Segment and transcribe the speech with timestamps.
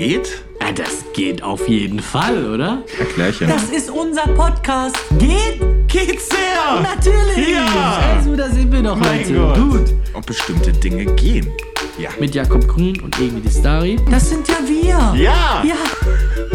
[0.00, 0.42] geht?
[0.62, 2.82] Ja, das geht auf jeden Fall, oder?
[2.98, 3.48] Erklärchen.
[3.48, 4.96] Das ist unser Podcast.
[5.18, 5.60] Geht?
[5.88, 6.80] Geht's sehr!
[6.80, 7.50] Natürlich!
[7.50, 8.14] Ja!
[8.16, 9.34] Also, da sind wir doch Mein heute.
[9.34, 9.56] Gott.
[9.56, 9.94] Gut.
[10.14, 11.52] Und bestimmte Dinge gehen.
[11.98, 12.08] Ja.
[12.18, 13.98] Mit Jakob Grün und Emi Distari.
[14.10, 15.22] Das sind ja wir.
[15.22, 15.62] Ja!
[15.64, 15.76] Ja.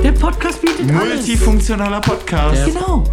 [0.02, 1.28] Der Podcast bietet alles.
[1.28, 2.66] Multifunktionaler Podcast.
[2.66, 3.04] Genau.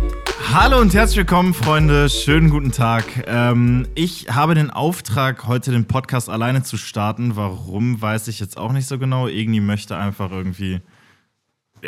[0.54, 2.10] Hallo und herzlich willkommen, Freunde.
[2.10, 3.04] Schönen guten Tag.
[3.26, 7.36] Ähm, ich habe den Auftrag, heute den Podcast alleine zu starten.
[7.36, 9.28] Warum, weiß ich jetzt auch nicht so genau.
[9.28, 10.82] Igni möchte einfach irgendwie.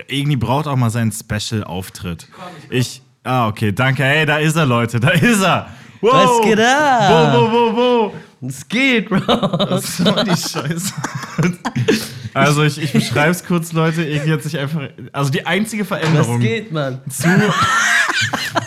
[0.09, 2.27] Igni braucht auch mal seinen Special-Auftritt.
[2.71, 3.03] Ich.
[3.23, 4.03] Ah, okay, danke.
[4.03, 4.99] Hey, da ist er, Leute.
[4.99, 5.69] Da ist er.
[6.01, 6.13] Wow.
[6.15, 7.35] Was geht ab?
[7.35, 8.15] Wo, wo, wo, wo?
[8.47, 9.21] Es geht, Bro.
[9.27, 10.95] Was soll die Scheiße?
[12.33, 14.05] Also, ich, ich beschreibe es kurz, Leute.
[14.05, 14.89] Igni hat sich einfach.
[15.13, 16.37] Also, die einzige Veränderung.
[16.37, 17.03] Was geht, Mann?
[17.11, 17.29] zu.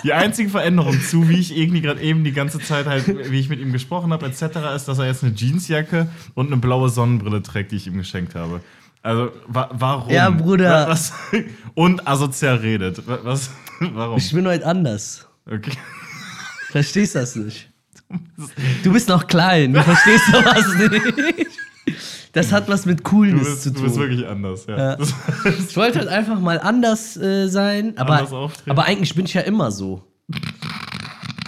[0.03, 3.49] Die einzige Veränderung zu, wie ich irgendwie gerade eben die ganze Zeit halt, wie ich
[3.49, 4.43] mit ihm gesprochen habe, etc.,
[4.75, 8.35] ist, dass er jetzt eine Jeansjacke und eine blaue Sonnenbrille trägt, die ich ihm geschenkt
[8.35, 8.61] habe.
[9.03, 10.11] Also, wa warum?
[10.13, 10.87] Ja, Bruder.
[10.87, 11.13] Was,
[11.75, 13.07] und asozial redet.
[13.07, 13.51] Wa- Was?
[13.79, 14.17] Warum?
[14.17, 15.27] Ich bin heute anders.
[15.45, 15.71] Okay.
[16.71, 17.69] Verstehst das nicht?
[18.83, 21.56] Du bist noch klein, du verstehst sowas nicht.
[22.37, 23.83] Das hat was mit Du Coolness bist, zu du tun.
[23.85, 24.77] bist wirklich anders, ja.
[24.77, 24.97] Ja.
[25.67, 28.69] Ich wollte halt einfach mal anders äh, sein, Anders aber, auftreten.
[28.71, 30.03] aber eigentlich bin ich ja immer so.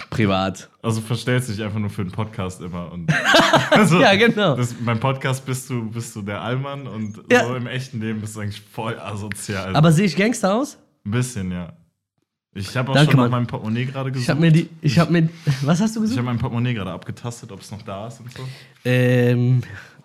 [0.09, 0.67] Privat.
[0.81, 2.91] also verstellst dich einfach nur für den Podcast immer.
[2.91, 3.09] Und,
[3.71, 4.55] also, Ja, genau.
[4.57, 7.45] Das, beim Podcast bist du, bist du der Allmann und Ja.
[7.45, 9.75] so im echten Leben bist du eigentlich voll asozial.
[9.75, 10.77] Aber sehe ich Gangster aus?
[11.05, 11.71] Ein bisschen, ja.
[12.55, 13.31] Ich habe auch Danke, schon nach Mann.
[13.43, 14.23] meinem Portemonnaie gerade gesucht.
[14.23, 14.67] Ich habe mir die.
[14.81, 15.29] Ich habe mir.
[15.61, 16.17] Was hast du Ich gesucht?
[16.17, 18.43] habe mein Portemonnaie gerade abgetastet, ob es noch da ist und so.
[18.83, 19.61] Ähm,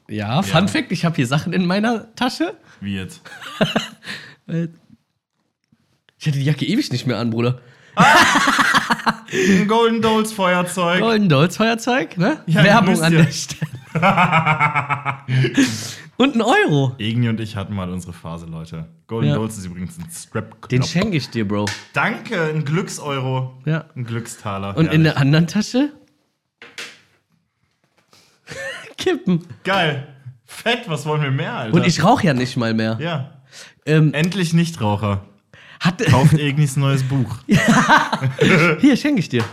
[0.08, 2.54] ja, Fun Fact: Ich habe hier Sachen in meiner Tasche.
[2.80, 3.20] Wie jetzt?
[6.18, 7.60] Ich hatte die Jacke ewig nicht mehr an, Bruder.
[7.96, 11.00] Ein Golden Dolls Feuerzeug.
[11.00, 12.40] Golden Dolls Feuerzeug, ne?
[12.46, 13.70] Ja, Werbung an der Stelle.
[16.16, 16.94] Und ein Euro.
[16.98, 18.86] Igni und ich hatten mal unsere Phase, Leute.
[19.06, 19.34] Golden Ja.
[19.36, 21.66] Dolls ist übrigens ein strap Den schenke ich dir, Bro.
[21.92, 23.60] Danke, ein Glückseuro.
[23.64, 23.86] Ja.
[23.96, 24.76] Ein Glückstaler.
[24.76, 25.12] Und in Herrlich.
[25.12, 25.90] der anderen Tasche?
[29.04, 29.46] Kippen.
[29.64, 30.06] Geil.
[30.46, 31.74] Fett, was wollen wir mehr, Alter?
[31.74, 32.96] Und ich rauche ja nicht mal mehr.
[33.00, 33.30] Ja.
[33.84, 35.24] Ähm, Endlich Nichtraucher.
[35.80, 37.36] hat, Kauft Ignis neues Buch.
[38.80, 39.44] hier, schenke ich dir.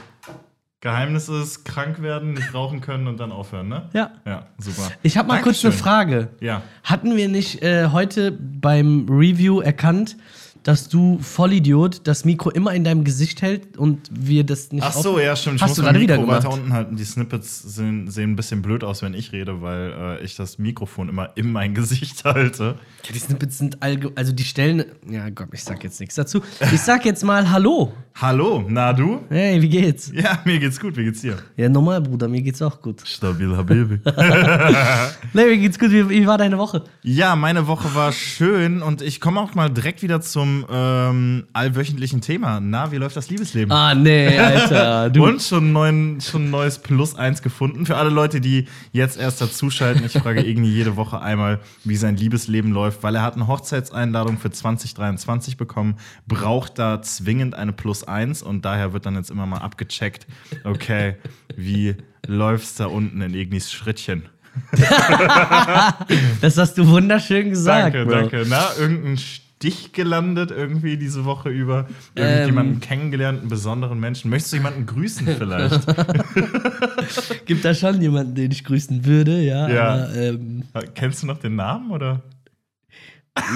[0.80, 3.90] Geheimnis ist, krank werden, nicht rauchen können und dann aufhören, ne?
[3.94, 4.12] Ja.
[4.26, 4.90] Ja, super.
[5.04, 5.84] Ich habe mal kurz eine Dankeschön.
[5.84, 6.30] Frage.
[6.40, 6.62] Ja.
[6.84, 10.16] Hatten wir nicht äh, heute beim Review erkannt,
[10.64, 14.94] dass du Vollidiot das Mikro immer in deinem Gesicht hält und wir das nicht Ach
[14.94, 15.56] so, ja, stimmt.
[15.56, 16.44] Ich Hast muss du gerade wieder gemacht?
[16.44, 16.96] weiter unten halten.
[16.96, 20.60] Die Snippets sehen, sehen ein bisschen blöd aus, wenn ich rede, weil äh, ich das
[20.60, 22.76] Mikrofon immer in mein Gesicht halte.
[23.06, 24.86] Ja, die Snippets sind allge also die Stellen.
[25.10, 26.42] Ja, Gott, ich sag jetzt nichts dazu.
[26.72, 27.94] Ich sag jetzt mal Hallo.
[28.16, 29.22] Hallo, na du?
[29.30, 30.12] Hey, wie geht's?
[30.14, 30.96] Ja, mir geht's gut.
[30.98, 31.38] Wie geht's dir?
[31.58, 33.02] Ja, normal, Bruder, mir geht's auch gut.
[33.06, 34.00] Stabil, Habibi.
[35.34, 35.92] Nee, mir geht's gut.
[35.92, 36.84] Wie, wie war deine Woche?
[37.04, 42.22] ja, meine Woche war schön und ich komme auch mal direkt wieder zum ähm, allwöchentlichen
[42.22, 42.60] Thema.
[42.60, 43.72] Na, wie läuft das Liebesleben?
[43.72, 45.10] Ah, nee, Alter.
[45.10, 45.26] Du.
[45.28, 47.86] Und schon, neuen, schon ein neues Plus 1 gefunden.
[47.86, 52.18] Für alle Leute, die jetzt erst dazuschalten, ich frage irgendwie jede Woche einmal, wie sein
[52.18, 55.96] Liebesleben läuft, weil er hat eine Hochzeitseinladung für 2023 bekommen,
[56.28, 60.28] braucht da zwingend eine Plus 1 und daher wird dann jetzt immer mal abgecheckt,
[60.64, 61.16] okay,
[61.56, 61.96] wie
[62.28, 64.24] läuft's da unten in Ignis Schrittchen?
[66.42, 68.16] Das hast du wunderschön gesagt, danke, Bro.
[68.16, 68.46] danke.
[68.48, 69.18] Na, irgendein
[69.62, 71.86] Stich gelandet irgendwie diese Woche über?
[72.16, 72.24] Ähm.
[72.24, 74.32] Irgendjemanden kennengelernt, einen besonderen Menschen?
[74.32, 75.86] Möchtest du jemanden grüßen vielleicht?
[77.46, 79.70] Gibt da schon jemanden, den ich grüßen würde, ja.
[79.70, 79.88] Ja.
[79.90, 80.64] Aber, ähm,
[80.96, 82.24] Kennst du noch den Namen oder?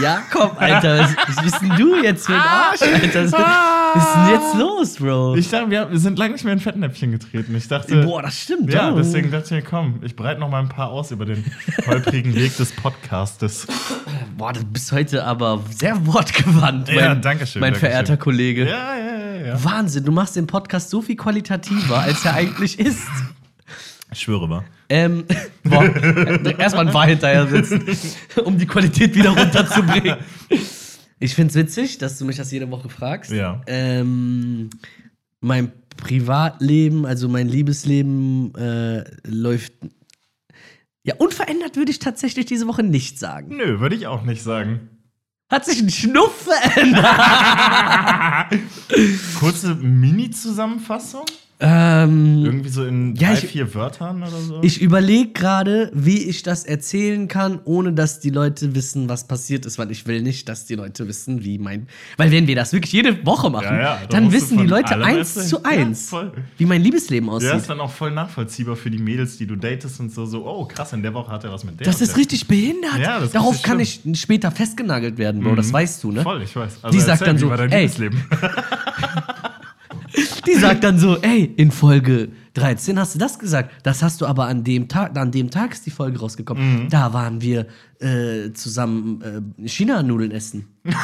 [0.01, 0.99] Ja, komm, Alter.
[0.99, 3.25] Was, was bist denn du jetzt für ein Arsch, Alter?
[3.25, 5.35] Was, was ist denn jetzt los, Bro?
[5.35, 7.53] Ich dachte, wir, wir sind lange nicht mehr in Fettnäpfchen getreten.
[7.55, 8.71] Ich dachte, Boah, das stimmt.
[8.71, 8.95] ja, oh.
[8.95, 11.43] deswegen dachte ich mir, komm, ich breite noch mal ein paar aus über den
[11.87, 13.67] holprigen Weg des Podcastes.
[14.37, 18.19] Boah, du bist heute aber sehr wortgewandt, mein, Ja, danke schön, mein danke verehrter schön.
[18.19, 18.69] Kollege.
[18.69, 19.63] Ja, ja, ja, ja.
[19.63, 23.07] Wahnsinn, du machst den Podcast so viel qualitativer, als er eigentlich ist.
[24.15, 24.63] Ich schwöre mal.
[24.87, 25.25] Ähm,
[25.65, 25.83] boah,
[26.57, 27.83] erstmal ein War hinterher sitzen,
[28.45, 30.15] um die Qualität wieder runterzubringen.
[31.19, 33.29] Ich find's witzig, dass du mich das jede Woche fragst.
[33.31, 33.61] Ja.
[33.67, 34.69] Ähm,
[35.41, 39.73] mein Privatleben, also mein Liebesleben, äh, läuft.
[41.03, 43.57] Ja, unverändert würde ich tatsächlich diese Woche nicht sagen.
[43.57, 44.89] Nö, würde ich auch nicht sagen.
[45.49, 47.05] Hat sich ein Schnuff verändert.
[49.39, 51.25] Kurze Mini-Zusammenfassung.
[51.57, 54.59] Ähm, Irgendwie so in Ja, drei, ich- vier Wörtern oder so?
[54.61, 59.65] ich überlege gerade, wie ich das erzählen kann, ohne dass die Leute wissen, was passiert
[59.65, 61.87] ist, weil ich will nicht, dass die Leute wissen, wie mein.
[62.17, 64.95] Weil wenn wir das wirklich jede Woche machen, Ja, ja, da dann wissen die Leute
[65.01, 65.47] eins erzählen.
[65.47, 67.53] zu eins, Ja, wie mein Liebesleben ja, aussieht.
[67.53, 70.65] ist dann auch voll nachvollziehbar für die Mädels, die du datest und so, so, oh
[70.65, 71.85] krass, in der Woche hat er was mit der.
[71.85, 72.97] das ist richtig behindert.
[72.99, 75.55] Ja, das Darauf kann ich später festgenagelt werden, Bro.
[75.55, 76.21] Das weißt du, ne?
[76.21, 76.79] Voll, ich weiß.
[76.81, 77.89] Also Die sagt dann so, ey.
[80.47, 83.71] Die sagt dann so, ey, in Folge 13 hast du das gesagt.
[83.83, 86.83] Das hast du aber an dem Tag, an dem Tag ist die Folge rausgekommen.
[86.83, 86.89] Mhm.
[86.89, 87.67] Da waren wir
[87.99, 90.67] äh, zusammen äh, China-Nudeln essen.
[90.83, 90.95] weißt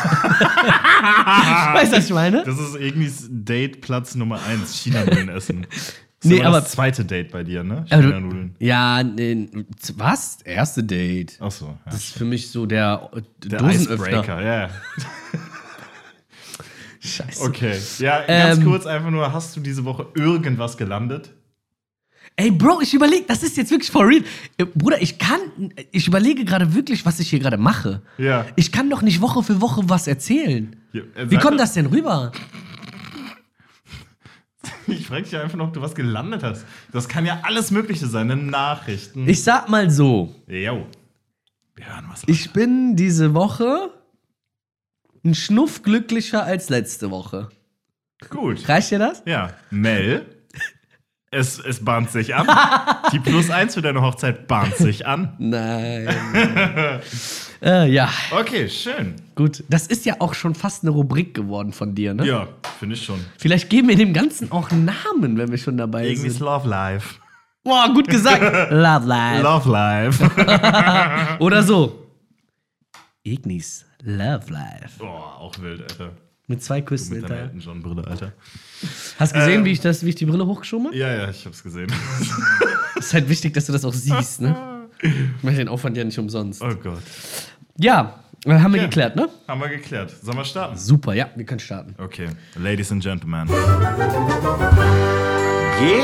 [1.92, 2.44] du, was ich meine?
[2.44, 5.68] Das ist irgendwie Date Platz Nummer 1, China-Nudeln essen.
[6.24, 7.84] Das Nee, aber, das zweite Date bei dir, ne?
[7.90, 8.56] China-Nudeln.
[8.60, 9.50] Ja, nee,
[9.96, 10.38] was?
[10.44, 11.36] Erste Date.
[11.40, 11.80] Ach so, ja.
[11.86, 13.10] Das ist für mich so der,
[13.44, 14.08] Der Dosenöffner.
[14.08, 14.70] Icebreaker, ja.
[17.04, 17.44] Scheiße.
[17.44, 17.78] Okay.
[18.00, 21.34] Ja, ganz Ähm, kurz einfach nur, hast du diese Woche irgendwas gelandet?
[22.36, 24.24] Ey, Bro, ich überlege, das ist jetzt wirklich for real.
[24.58, 28.02] Äh, Bruder, ich kann, ich überlege gerade wirklich, was ich hier gerade mache.
[28.18, 28.46] Ja.
[28.56, 30.76] Ich kann doch nicht Woche für Woche was erzählen.
[30.94, 32.32] Ja, äh, Wie kommt das denn rüber?
[34.88, 36.66] Ich frage dich einfach noch, ob du was gelandet hast.
[36.92, 38.36] Das kann ja alles Mögliche sein, ne?
[38.36, 39.28] Nachrichten.
[39.28, 40.86] Ich sag mal so, Jo.
[41.76, 42.24] Wir hören was.
[42.28, 43.92] ich bin diese Woche
[45.24, 47.50] ein Schnuff glücklicher als letzte Woche.
[48.30, 48.68] Gut.
[48.68, 49.24] Reicht dir das?
[49.26, 49.52] Ja.
[49.70, 50.26] Mel.
[51.34, 52.46] Es, es bahnt sich an.
[53.14, 55.34] Die Plus 1 für deine Hochzeit bahnt sich an.
[55.40, 56.10] Nein.
[57.62, 59.16] äh, ja, Okay, schön.
[59.36, 59.64] gut.
[59.70, 62.28] Das ist ja auch schon fast eine Rubrik geworden von dir, ne?
[62.28, 63.24] Ja, finde ich schon.
[63.38, 66.46] Vielleicht geben wir dem Ganzen auch einen Namen, wenn wir schon dabei Irgendwie ist sind.
[66.46, 67.16] Love Life.
[67.64, 68.42] Boah, gut gesagt.
[68.72, 69.42] Love Life.
[69.42, 71.38] Love Life.
[71.40, 72.08] Oder so.
[73.24, 74.98] Ignis Love Life.
[75.00, 76.12] Boah, auch wild, Alter.
[76.48, 77.44] Mit zwei Küssen Mit deiner hinterher.
[77.46, 78.34] Elton John Brille, Alter.
[79.20, 79.66] Hast du gesehen, Ähm.
[79.66, 80.98] wie, ich das, wie ich die Brille hochgeschoben habe?
[80.98, 81.92] Ja, ja, ich hab's gesehen.
[82.96, 84.88] Ist halt wichtig, dass du das auch siehst, ne?
[85.02, 85.14] Ich
[85.44, 86.62] mache den Aufwand ja nicht umsonst.
[86.62, 87.02] Oh Gott.
[87.78, 88.88] Ja, äh, haben wir Ja.
[88.88, 89.30] geklärt, ne?
[89.48, 90.14] Haben wir geklärt.
[90.22, 90.78] Sollen wir starten?
[90.78, 91.96] Super, ja, wir können starten.
[91.98, 93.48] Okay, Ladies and Gentlemen.
[95.80, 96.04] Geht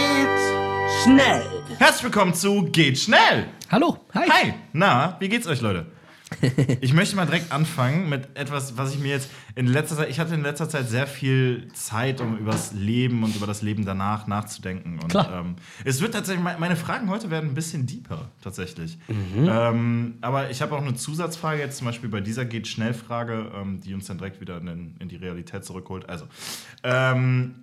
[1.03, 1.43] Schnell!
[1.77, 3.47] Herzlich willkommen zu Geht schnell!
[3.69, 4.27] Hallo, hi.
[4.29, 4.53] Hi!
[4.73, 5.85] Na, wie geht's euch, Leute?
[6.81, 10.19] Ich möchte mal direkt anfangen mit etwas, was ich mir jetzt in letzter Zeit, ich
[10.19, 13.85] hatte in letzter Zeit sehr viel Zeit, um über das Leben und über das Leben
[13.85, 14.99] danach nachzudenken.
[14.99, 15.39] Und Klar.
[15.45, 18.97] Ähm, es wird tatsächlich, me- meine Fragen heute werden ein bisschen deeper, tatsächlich.
[19.07, 23.51] Ähm, aber ich habe auch eine Zusatzfrage jetzt zum Beispiel bei dieser Geht schnell Frage,
[23.55, 26.07] ähm, die uns dann direkt wieder in, in die Realität zurückholt.
[26.09, 26.27] Also,
[26.83, 27.55] ähm,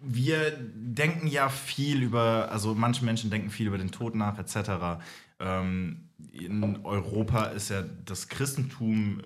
[0.00, 5.00] wir denken ja viel über, also manche Menschen denken viel über den Tod nach, etc.
[5.40, 6.05] Ähm,
[6.44, 9.20] in Europa ist ja das Christentum,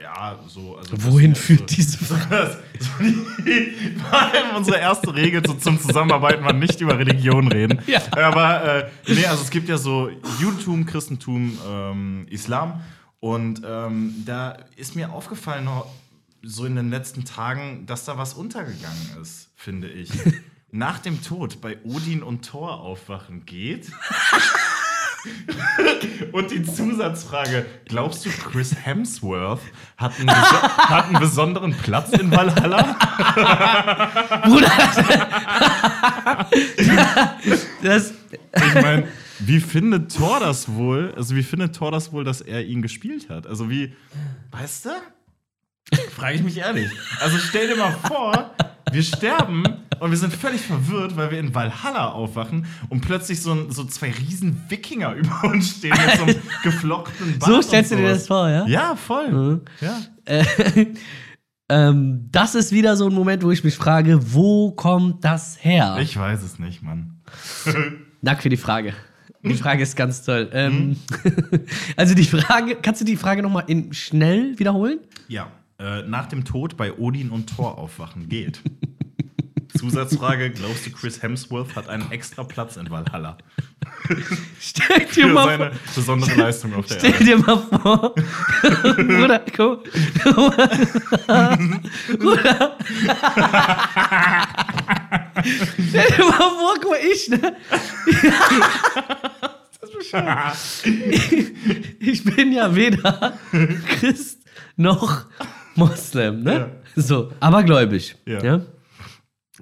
[0.00, 0.76] ja, so.
[0.76, 2.58] Also Wohin führt so- diese Frage?
[2.78, 2.88] so
[3.44, 3.96] die,
[4.56, 7.80] unsere erste Regel so zum Zusammenarbeiten war nicht über Religion reden.
[7.86, 8.00] Ja.
[8.12, 10.10] Aber äh, nee, also es gibt ja so
[10.40, 12.80] Judentum, Christentum, ähm, Islam.
[13.20, 15.68] Und ähm, da ist mir aufgefallen,
[16.42, 20.10] so in den letzten Tagen, dass da was untergegangen ist, finde ich.
[20.72, 23.90] Nach dem Tod bei Odin und Thor aufwachen geht.
[26.32, 29.60] Und die Zusatzfrage: Glaubst du, Chris Hemsworth
[29.96, 32.96] hat einen, hat einen besonderen Platz in Valhalla?
[37.82, 38.12] Das,
[38.56, 39.08] Ich meine,
[39.38, 41.14] wie findet Thor das wohl?
[41.16, 43.46] Also, wie findet Thor das wohl, dass er ihn gespielt hat?
[43.46, 43.94] Also, wie,
[44.50, 44.90] weißt du?
[46.14, 46.90] Frage ich mich ehrlich.
[47.20, 48.54] Also, stell dir mal vor,
[48.92, 49.64] wir sterben
[50.00, 54.10] und wir sind völlig verwirrt, weil wir in Valhalla aufwachen und plötzlich so, so zwei
[54.10, 57.50] riesen Wikinger über uns stehen mit so einem geflochtenen Bart.
[57.50, 58.66] so stellst du dir das vor, ja?
[58.66, 59.62] Ja, voll.
[59.80, 60.00] Ja.
[60.24, 60.44] Äh,
[61.68, 65.98] ähm, das ist wieder so ein Moment, wo ich mich frage, wo kommt das her?
[66.00, 67.20] Ich weiß es nicht, Mann.
[68.22, 68.94] Danke für die Frage.
[69.42, 70.50] Die Frage ist ganz toll.
[70.52, 70.96] Ähm,
[71.96, 75.00] also die Frage, kannst du die Frage nochmal schnell wiederholen?
[75.28, 75.50] Ja.
[75.78, 78.60] Äh, nach dem Tod bei Odin und Thor aufwachen geht.
[79.78, 83.38] Zusatzfrage: Glaubst du, Chris Hemsworth hat einen extra Platz in Valhalla?
[84.60, 87.24] Stell dir Für mal seine vor, besondere Leistung auf der stell Erde.
[87.24, 88.14] dir mal vor,
[88.94, 89.78] Bruder, mal.
[92.18, 92.76] Bruder.
[95.88, 97.56] stell dir mal vor, guck mal, ich, ne?
[102.00, 103.38] ich bin ja weder
[103.88, 104.40] Christ
[104.76, 105.24] noch
[105.76, 106.52] Moslem, ne?
[106.52, 106.68] Ja.
[107.02, 108.16] So, aber gläubig.
[108.26, 108.42] Ja.
[108.42, 108.60] Ja.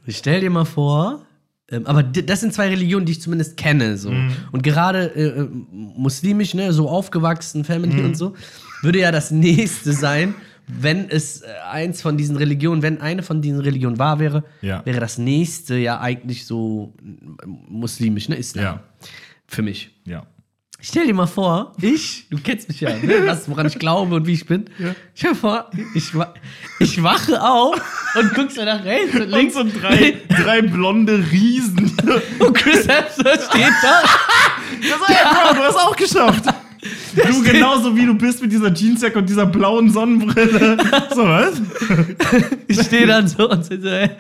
[0.09, 1.27] Ich stell dir mal vor,
[1.71, 3.99] ähm, aber das sind zwei Religionen, die ich zumindest kenne.
[3.99, 4.11] So.
[4.11, 4.31] Mhm.
[4.53, 8.05] Und gerade äh, äh, muslimisch, ne, so aufgewachsen, Family Mhm.
[8.07, 8.35] und so,
[8.83, 10.35] würde ja das nächste sein,
[10.67, 14.85] wenn es äh, eins von diesen Religionen, wenn eine von diesen Religionen wahr wäre, Ja.
[14.87, 16.95] wäre das nächste ja eigentlich so
[17.69, 18.37] muslimisch, ne?
[18.37, 18.65] Islam.
[18.65, 18.83] Ja.
[19.47, 19.91] Für mich.
[20.79, 20.85] Ja.
[20.85, 24.27] Stell dir mal vor, ich, du kennst mich ja, ne, was, woran ich glaube und
[24.29, 24.67] wie ich bin.
[25.13, 26.13] Stell dir vor, ich,
[26.79, 27.81] ich wache auf
[28.15, 31.93] und guck so nach rechts und Und links so drei, drei blonde Riesen.
[32.39, 34.03] und Chris Hemsworth steht da.
[34.81, 36.45] Das ja, guck mal, du hast auch geschafft.
[37.17, 40.77] Du genauso wie du bist mit dieser Jeansjacke und dieser blauen Sonnenbrille.
[41.13, 41.61] So, was?
[42.69, 44.11] Ich stehe dann so und so, ey,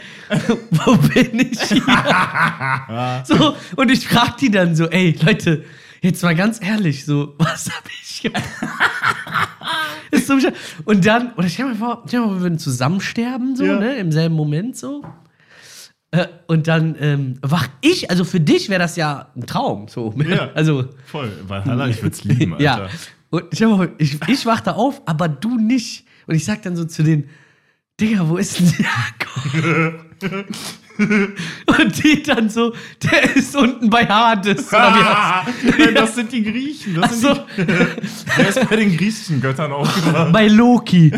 [0.70, 1.82] wo bin ich hier?
[3.24, 5.64] So, und ich frag die dann so, ey, Leute,
[6.02, 8.43] jetzt mal ganz ehrlich, so, was hab ich gemacht?
[10.11, 10.38] Ist so
[10.87, 13.57] und dann, oder stell dir mal vor, stell dir mal, vor, wir würden zusammen sterben,
[13.57, 13.78] so, Ja.
[13.78, 15.05] ne, im selben Moment so.
[16.11, 20.14] Äh, und dann ähm, wach ich, also für dich wäre das ja ein Traum, so.
[20.26, 20.50] Ja.
[20.55, 21.31] Also, Voll.
[21.47, 22.64] Valhalla, ich würde es lieben, Alter.
[22.64, 22.88] ja.
[23.31, 26.07] Und ich, mal, ich, ich wach da auf, aber du nicht.
[26.26, 27.28] Und ich sag dann so zu denen,
[28.00, 30.05] Digga, wo ist denn Jakob?
[31.80, 34.70] Und die dann so, der ist unten bei Hades.
[34.73, 35.44] Heißt-
[35.78, 36.94] Nein, das sind die Griechen.
[37.00, 37.35] Das so.
[37.56, 37.64] die,
[38.37, 40.32] der ist bei den griechischen Göttern aufgewacht.
[40.32, 41.12] bei Loki.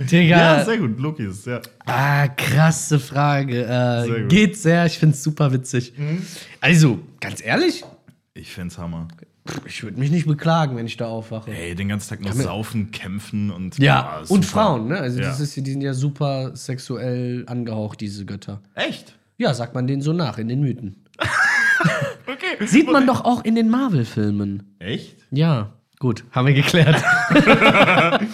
[0.00, 0.36] Digga.
[0.58, 0.98] Ja, sehr gut.
[0.98, 1.60] Loki ist, ja.
[1.86, 3.54] ah, krasse Frage.
[3.66, 4.20] Sehr Äh.
[4.22, 4.28] Mhm.
[4.28, 5.92] geht sehr, ich find's super witzig.
[6.60, 7.84] Also, ganz ehrlich,
[8.34, 9.08] Ich find's Hammer.
[9.66, 11.50] Ich würde mich nicht beklagen, wenn ich da aufwache.
[11.50, 13.78] Ey, den ganzen Tag nur saufen, kämpfen und.
[13.78, 14.44] Ja, Ah, ist und.
[14.44, 14.98] Frauen, ne?
[14.98, 15.26] Also Ja.
[15.28, 18.62] das ist, die sind ja super sexuell angehaucht, diese Götter.
[18.74, 19.16] Echt?
[19.36, 21.04] Ja, sagt man denen so nach in den Mythen.
[22.26, 22.66] Okay.
[22.66, 24.74] Sieht man doch auch in den Marvel-Filmen.
[24.78, 25.16] Echt?
[25.30, 27.02] Ja, gut, haben wir geklärt.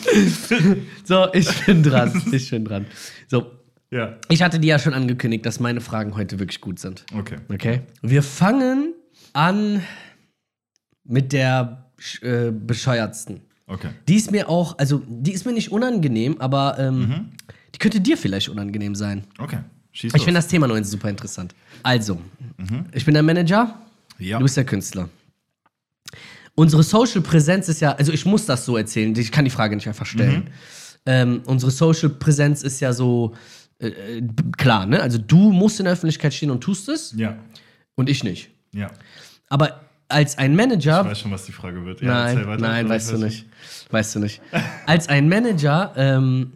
[1.05, 2.23] so, ich bin dran.
[2.33, 2.87] Ich bin dran.
[3.29, 3.50] So,
[3.90, 4.17] Ja.
[4.29, 7.05] ich hatte dir ja schon angekündigt, dass meine Fragen heute wirklich gut sind.
[7.17, 7.37] Okay.
[7.52, 7.81] Okay?
[8.02, 8.95] Wir fangen
[9.33, 9.83] an
[11.11, 11.85] mit der
[12.23, 13.40] äh, bescheuertsten.
[13.67, 13.90] Okay.
[14.09, 17.31] Die ist mir auch, also die ist mir nicht unangenehm, aber ähm, Mhm.
[17.75, 19.25] die könnte dir vielleicht unangenehm sein.
[19.38, 19.59] Okay.
[19.93, 21.55] Schieß Ich finde das Thema 9 super interessant.
[21.83, 22.21] Also,
[22.93, 23.75] ich bin der Manager,
[24.19, 24.38] ja.
[24.38, 25.09] du bist der Künstler.
[26.55, 29.75] Unsere Social Präsenz ist ja, also ich muss das so erzählen, ich kann die Frage
[29.75, 30.50] nicht einfach stellen.
[31.07, 33.35] Ähm, unsere Social Präsenz ist ja so
[33.79, 34.23] äh,
[34.59, 35.00] klar, ne?
[35.00, 37.37] Also du musst in der Öffentlichkeit stehen und tust es ja.
[37.95, 38.50] und ich nicht.
[38.75, 38.90] Ja.
[39.49, 41.00] Aber als ein Manager.
[41.02, 42.00] Ich weiß schon, was die Frage wird.
[42.00, 42.62] Ja, Nein, erzähl weiter.
[42.62, 43.47] nein, weißt du nicht.
[43.90, 44.40] Weißt du nicht.
[44.87, 46.52] Als ein Manager, ähm,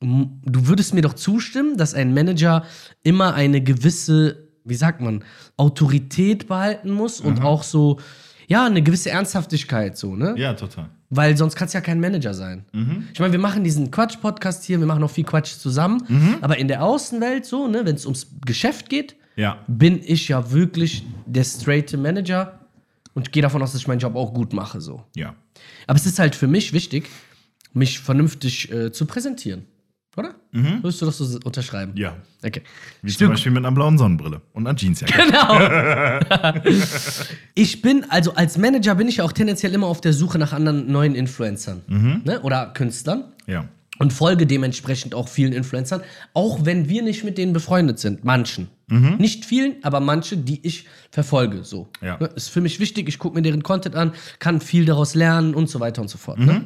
[0.00, 2.64] du würdest mir doch zustimmen, dass ein Manager
[3.02, 5.24] immer eine gewisse, wie sagt man,
[5.56, 7.98] Autorität behalten muss und auch so,
[8.46, 10.34] ja, eine gewisse Ernsthaftigkeit, so, ne?
[10.38, 10.88] Ja, total.
[11.10, 12.64] Weil sonst kannst du ja kein Manager sein.
[13.12, 16.68] Ich meine, wir machen diesen Quatsch-Podcast hier, wir machen auch viel Quatsch zusammen, aber in
[16.68, 19.58] der Außenwelt, so, ne, wenn es ums Geschäft geht, Ja.
[19.68, 22.58] bin ich ja wirklich der straighte Manager
[23.18, 25.02] und gehe davon aus, dass ich meinen Job auch gut mache, so.
[25.16, 25.34] Ja.
[25.88, 27.08] Aber es ist halt für mich wichtig,
[27.72, 29.64] mich vernünftig äh, zu präsentieren.
[30.16, 30.36] Oder?
[30.52, 31.92] Würdest du das so unterschreiben?
[31.96, 32.16] Ja.
[32.44, 32.62] Okay.
[33.02, 33.30] Wie zum Stück.
[33.30, 35.12] Beispiel mit einer blauen Sonnenbrille und einer Jeansjacke.
[35.16, 36.52] Genau.
[37.54, 40.52] ich bin, also als Manager bin ich ja auch tendenziell immer auf der Suche nach
[40.52, 41.82] anderen neuen Influencern.
[42.24, 42.40] Ne?
[42.42, 43.32] Oder Künstlern.
[43.46, 43.68] ja.
[43.98, 46.02] Und folge dementsprechend auch vielen Influencern,
[46.32, 48.24] auch wenn wir nicht mit denen befreundet sind.
[48.24, 48.68] Manchen.
[49.18, 51.62] Nicht vielen, aber manche, die ich verfolge.
[51.62, 51.88] So.
[52.00, 52.16] Ja.
[52.18, 52.26] Ne?
[52.36, 55.68] Ist für mich wichtig, ich gucke mir deren Content an, kann viel daraus lernen und
[55.68, 56.38] so weiter und so fort.
[56.38, 56.64] Ne?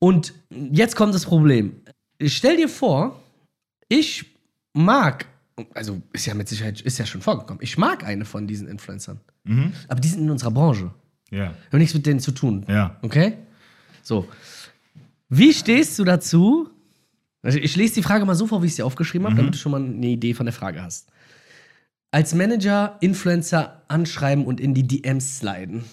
[0.00, 1.76] Und jetzt kommt das Problem.
[2.24, 3.22] Stell dir vor,
[3.88, 4.24] ich
[4.72, 5.26] mag,
[5.74, 9.20] also ist ja mit Sicherheit, ist ja schon vorgekommen, ich mag eine von diesen Influencern.
[9.86, 10.90] Aber die sind in unserer Branche.
[11.30, 11.38] Ja.
[11.38, 12.64] Wir haben nichts mit denen zu tun.
[12.68, 12.98] Ja.
[13.02, 13.34] Okay?
[14.02, 14.26] So.
[15.34, 16.68] Wie stehst du dazu?
[17.42, 19.58] Also ich lese die Frage mal so vor, wie ich sie aufgeschrieben habe, damit du
[19.58, 21.08] schon mal eine Idee von der Frage hast.
[22.10, 25.84] Als Manager Influencer anschreiben und in die DMs sliden.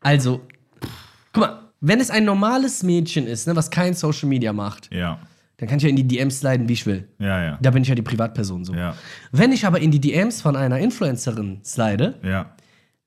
[0.00, 0.42] Also,
[1.32, 5.18] guck mal, wenn es ein normales Mädchen ist, ne, was kein Social Media macht, Ja.
[5.56, 7.08] dann kann ich ja in die DMs sliden, wie ich will.
[7.18, 7.58] Ja, ja.
[7.60, 8.74] Da bin ich ja die Privatperson so.
[9.32, 12.54] Wenn ich aber in die DMs von einer Influencerin slide, Ja.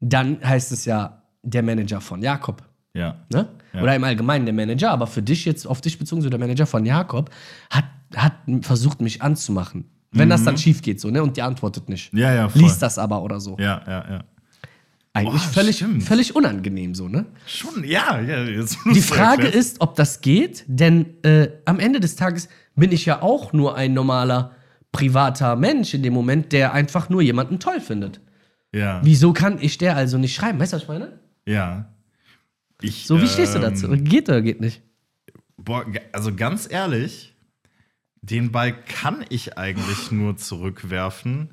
[0.02, 2.67] dann heißt es ja der Manager von Jakob.
[2.98, 3.16] Ja.
[3.32, 3.48] Ne?
[3.74, 3.82] Ja.
[3.84, 6.66] Oder im Allgemeinen der Manager, aber für dich jetzt, auf dich bezogen, so der Manager
[6.66, 7.30] von Jakob,
[7.70, 7.86] hat,
[8.16, 9.86] hat versucht, mich anzumachen.
[10.12, 11.22] Wenn das dann schief geht, so, ne?
[11.22, 12.12] Und die antwortet nicht.
[12.12, 12.20] Mhm.
[12.20, 12.63] Ja, ja, voll.
[12.63, 13.56] Liest das aber oder so.
[13.60, 14.24] Ja, ja, ja.
[15.13, 16.04] Eigentlich Boah, völlig, stimmt.
[16.04, 17.25] völlig unangenehm, so, ne?
[17.46, 18.44] Schon, ja, ja.
[18.44, 23.06] Jetzt, Die Frage ist, ob das geht, denn äh, am Ende des Tages bin ich
[23.06, 24.51] ja auch nur ein normaler,
[24.92, 28.22] privater Mensch in dem Moment, der einfach nur jemanden toll findet.
[28.74, 29.01] Ja.
[29.04, 30.60] Wieso kann ich der also nicht schreiben?
[30.60, 31.20] Weißt du, was ich meine?
[31.46, 31.89] Ja.
[32.81, 33.88] Ich, So, wie stehst du ähm, dazu?
[33.89, 34.81] Geht oder geht nicht?
[35.57, 37.34] Boah, also ganz ehrlich,
[38.22, 41.51] den Ball kann ich eigentlich nur zurückwerfen,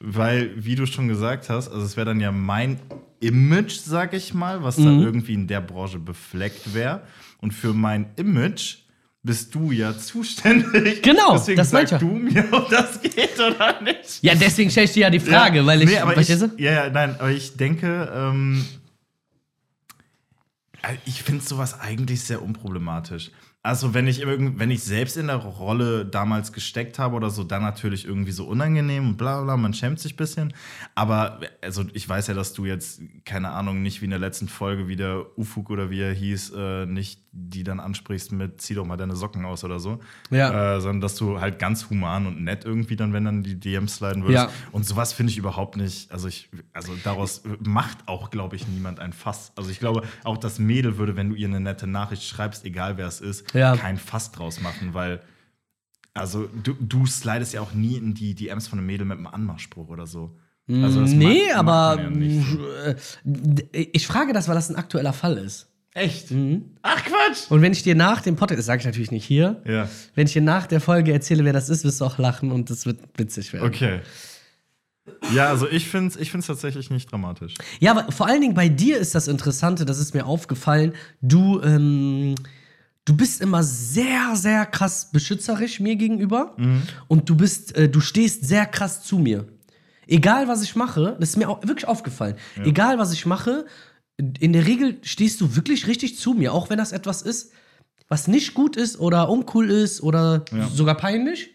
[0.00, 2.78] weil, wie du schon gesagt hast, also es wäre dann ja mein
[3.20, 4.84] Image, sag ich mal, was Mhm.
[4.84, 7.02] da irgendwie in der Branche befleckt wäre.
[7.38, 8.78] Und für mein Image
[9.22, 11.02] bist du ja zuständig.
[11.02, 14.22] Genau, Deswegen das sag meinte du mir, ob das geht oder nicht.
[14.22, 15.90] Ja, deswegen stelle ich dir ja die Frage, Ja, weil ich.
[15.90, 18.79] Nee, aber ich, ja, ja, nein, aber ich denke, ähm, äh,
[21.04, 23.30] ich finde sowas eigentlich sehr unproblematisch.
[23.62, 27.60] Also, wenn ich, wenn ich selbst in der Rolle damals gesteckt habe oder so, dann
[27.60, 30.54] natürlich irgendwie so unangenehm und bla bla, man schämt sich ein bisschen.
[30.94, 34.48] Aber, also, ich weiß ja, dass du jetzt, keine Ahnung, nicht wie in der letzten
[34.48, 38.74] Folge, wie der Ufuk oder wie er hieß, äh, nicht die dann ansprichst mit zieh
[38.74, 40.00] doch mal deine Socken aus oder so.
[40.30, 40.76] Ja.
[40.76, 43.96] Äh, sondern dass du halt ganz human und nett irgendwie dann, wenn dann die DMs
[43.96, 44.46] sliden würdest.
[44.46, 44.50] Ja.
[44.72, 46.10] Und sowas finde ich überhaupt nicht.
[46.10, 49.52] Also ich, also daraus macht auch, glaube ich, niemand ein Fass.
[49.56, 52.96] Also ich glaube, auch das Mädel würde, wenn du ihr eine nette Nachricht schreibst, egal
[52.96, 53.76] wer es ist, Ja.
[53.76, 55.20] kein Fass draus machen, weil
[56.14, 59.28] also du, du slidest ja auch nie in die DMs von einem Mädel mit einem
[59.28, 60.36] Anmachspruch oder so.
[60.68, 62.90] Also nee, macht- aber macht ja
[63.72, 65.68] äh, ich frage das, weil das ein aktueller Fall ist.
[65.94, 66.30] Echt?
[66.30, 66.76] Mhm.
[66.82, 67.50] Ach Quatsch!
[67.50, 69.88] Und wenn ich dir nach dem Podcast, das sage ich natürlich nicht hier, Ja.
[70.14, 72.70] wenn ich dir nach der Folge erzähle, wer das ist, wirst du auch lachen und
[72.70, 73.66] das wird witzig werden.
[73.66, 74.00] Okay.
[75.34, 77.54] Ja, also ich finde es ich find's tatsächlich nicht dramatisch.
[77.80, 81.60] Ja, aber vor allen Dingen bei dir ist das Interessante, das ist mir aufgefallen, du,
[81.62, 82.36] ähm,
[83.04, 86.54] du bist immer sehr, sehr krass beschützerisch mir gegenüber
[87.08, 89.46] und du bist, äh, du stehst sehr krass zu mir.
[90.06, 92.36] Egal was ich mache, das ist mir auch wirklich aufgefallen.
[92.62, 93.66] Egal was ich mache,
[94.38, 97.52] in der Regel stehst du wirklich richtig zu mir, auch wenn das etwas ist,
[98.08, 100.68] was nicht gut ist oder uncool ist oder Ja.
[100.68, 101.50] sogar peinlich,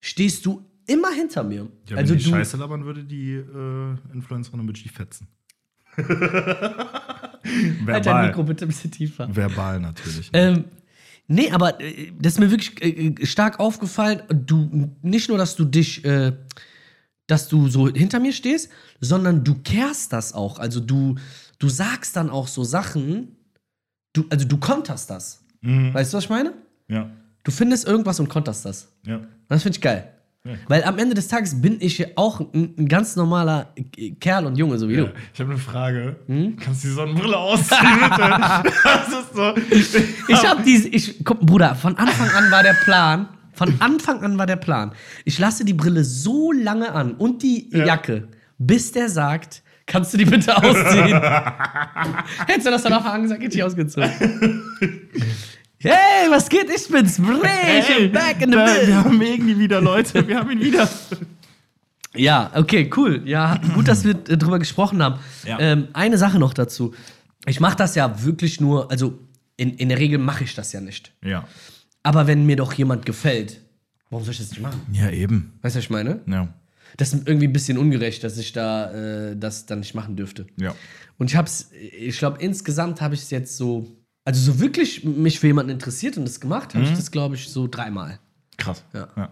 [0.00, 1.68] stehst du immer hinter mir.
[1.88, 4.88] Ja, also wenn die du, Scheiße labern würde, die äh, Influencerin, dann würde ich die
[4.88, 5.28] fetzen.
[7.86, 9.28] halt dein Mikro bitte ein bisschen tiefer.
[9.34, 10.30] Verbal natürlich.
[10.32, 10.64] Ähm,
[11.26, 14.22] nee, aber äh, das ist mir wirklich äh, stark aufgefallen.
[14.46, 16.32] Du, nicht nur, dass du dich, äh,
[17.26, 18.70] dass du so hinter mir stehst,
[19.00, 20.58] sondern du kehrst das auch.
[20.58, 21.16] Also du,
[21.58, 23.36] du sagst dann auch so Sachen,
[24.12, 25.44] du, also du konterst das.
[25.60, 25.92] Mhm.
[25.94, 26.54] Weißt du, was ich meine?
[26.88, 27.10] Ja,
[27.44, 28.88] Du findest irgendwas und konterst das.
[29.06, 29.20] ja.
[29.48, 30.12] Das finde ich geil.
[30.44, 30.52] Ja.
[30.68, 34.56] Weil am Ende des Tages bin ich auch ein, ein ganz normaler äh, Kerl und
[34.58, 35.04] Junge, so wie ja.
[35.04, 35.12] du.
[35.32, 36.16] Ich habe eine Frage.
[36.26, 36.56] Hm?
[36.58, 38.18] Kannst du die Sonnenbrille ausziehen, bitte?
[38.84, 39.54] das ist so.
[40.28, 44.36] Ich hab diese, ich, guck, Bruder, von Anfang an war der Plan, von Anfang an
[44.36, 44.92] war der Plan,
[45.24, 47.86] ich lasse die Brille so lange an und die Ja.
[47.86, 51.20] Jacke, bis der sagt, kannst du die bitte ausziehen?
[52.46, 54.10] Hättest du das dann auch angesagt, hätte ich ausgezogen.
[55.80, 56.68] Hey, was geht?
[56.74, 57.38] Ich bin's, Bre,
[57.78, 60.26] ich bin back in the da, wir haben irgendwie wieder Leute.
[60.26, 60.88] Wir haben ihn wieder.
[62.16, 63.22] Ja, okay, cool.
[63.26, 65.20] Ja, gut, dass wir äh, drüber gesprochen haben.
[65.44, 65.60] Ja.
[65.60, 66.94] Ähm, eine Sache noch dazu.
[67.46, 69.18] Ich mache das ja wirklich nur, also
[69.56, 71.12] in, in der Regel mache ich das ja nicht.
[71.22, 71.46] Ja.
[72.02, 73.60] Aber wenn mir doch jemand gefällt,
[74.10, 74.80] warum soll ich das nicht machen?
[74.90, 75.58] Ja, eben.
[75.62, 76.22] Weißt du, was ich meine?
[76.26, 76.48] Ja.
[76.96, 80.46] Das ist irgendwie ein bisschen ungerecht, dass ich da äh, das dann nicht machen dürfte.
[80.56, 80.74] Ja.
[81.18, 83.86] Und ich hab's, ich glaube, insgesamt habe ich es jetzt so,
[84.24, 87.48] also so wirklich mich für jemanden interessiert und das gemacht, habe ich das, glaube ich,
[87.48, 88.18] so dreimal.
[88.56, 88.84] Krass.
[88.92, 89.08] Ja.
[89.16, 89.30] ja.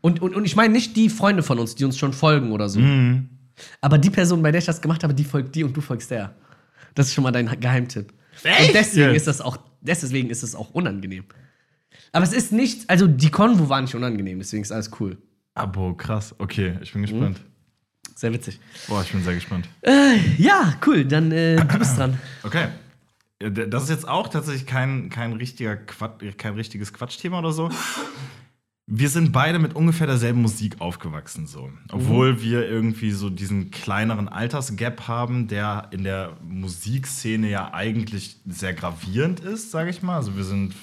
[0.00, 2.68] Und, und, und ich meine nicht die Freunde von uns, die uns schon folgen oder
[2.68, 2.80] so.
[2.80, 3.28] Mhm.
[3.80, 6.10] Aber die Person, bei der ich das gemacht habe, die folgt die und du folgst
[6.10, 6.34] der.
[6.94, 8.12] Das ist schon mal dein Geheimtipp.
[8.44, 8.68] Echt?
[8.68, 9.16] Und deswegen Yes.
[9.22, 11.24] ist das auch, deswegen ist es auch unangenehm.
[12.12, 15.18] Aber es ist nicht, also die Konvo war nicht unangenehm, deswegen ist alles cool.
[15.58, 16.34] Abo, krass.
[16.38, 17.40] Okay, ich bin gespannt.
[18.14, 18.58] Sehr witzig.
[18.88, 19.68] Boah, ich bin sehr gespannt.
[19.82, 22.18] Äh, ja, cool, dann äh, du bist dran.
[22.42, 22.68] Okay.
[23.38, 27.70] Das ist jetzt auch tatsächlich kein, kein, richtiger Quatsch, kein richtiges Quatschthema oder so.
[28.90, 31.70] Wir sind beide mit ungefähr derselben Musik aufgewachsen, so.
[31.92, 38.72] Obwohl wir irgendwie so diesen kleineren Altersgap haben, der in der Musikszene ja eigentlich sehr
[38.72, 40.16] gravierend ist, sage ich mal.
[40.16, 40.74] Also wir sind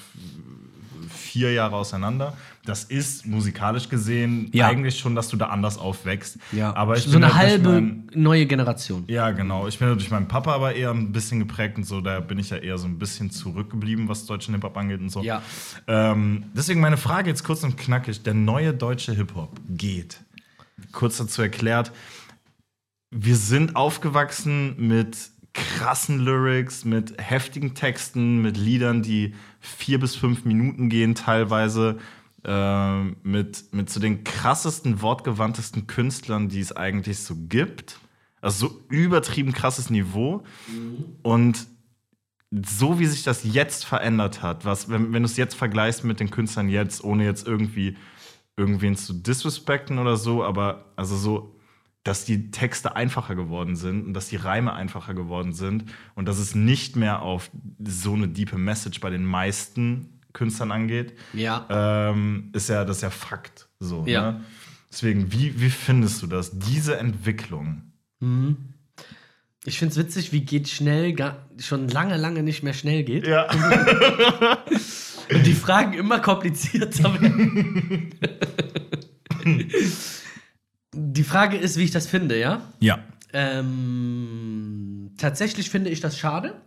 [1.10, 2.36] vier Jahre auseinander.
[2.66, 4.66] Das ist musikalisch gesehen Ja.
[4.68, 6.38] eigentlich schon, dass du da anders aufwächst.
[6.60, 9.04] aber ich so bin eine halt halbe mein- neue Generation.
[9.06, 9.66] ja, genau.
[9.68, 12.00] Ich bin durch meinen Papa aber eher ein bisschen geprägt und so.
[12.00, 15.22] Da bin ich ja eher so ein bisschen zurückgeblieben, was deutschen Hip-Hop angeht und so.
[15.22, 15.42] Ja.
[15.86, 18.22] Ähm, deswegen meine Frage jetzt kurz und knackig.
[18.24, 20.20] Der neue deutsche Hip-Hop geht.
[20.92, 21.92] Kurz dazu erklärt.
[23.10, 25.16] Wir sind aufgewachsen mit
[25.54, 31.96] krassen Lyrics, mit heftigen Texten, mit Liedern, die vier bis fünf Minuten gehen teilweise.
[32.48, 37.98] Ähm, mit, mit so den krassesten, wortgewandtesten Künstlern, die es eigentlich so gibt.
[38.40, 40.44] Also so übertrieben krasses Niveau.
[41.22, 41.66] Und
[42.52, 46.20] so wie sich das jetzt verändert hat, was, wenn, wenn du es jetzt vergleichst mit
[46.20, 47.96] den Künstlern jetzt, ohne jetzt irgendwie
[48.56, 51.56] irgendwen zu disrespekten oder so, aber also so,
[52.04, 56.38] dass die Texte einfacher geworden sind und dass die Reime einfacher geworden sind und dass
[56.38, 57.50] es nicht mehr auf
[57.84, 61.66] so eine diepe Message bei den meisten Künstlern angeht, Ja.
[61.70, 63.68] ähm, ist ja das ist ja Fakt.
[63.80, 64.32] So, Ja.
[64.32, 64.40] Ne?
[64.92, 67.82] Deswegen, wie, wie findest du das, diese Entwicklung?
[69.64, 73.26] Ich find's witzig, wie geht schnell gar, schon lange, lange nicht mehr schnell geht.
[73.26, 73.48] Ja.
[75.32, 78.10] Und die Fragen immer komplizierter werden.
[80.94, 82.62] die Frage ist, wie ich das finde, ja?
[82.80, 83.00] Ja.
[83.32, 86.60] Ähm, tatsächlich finde ich das schade.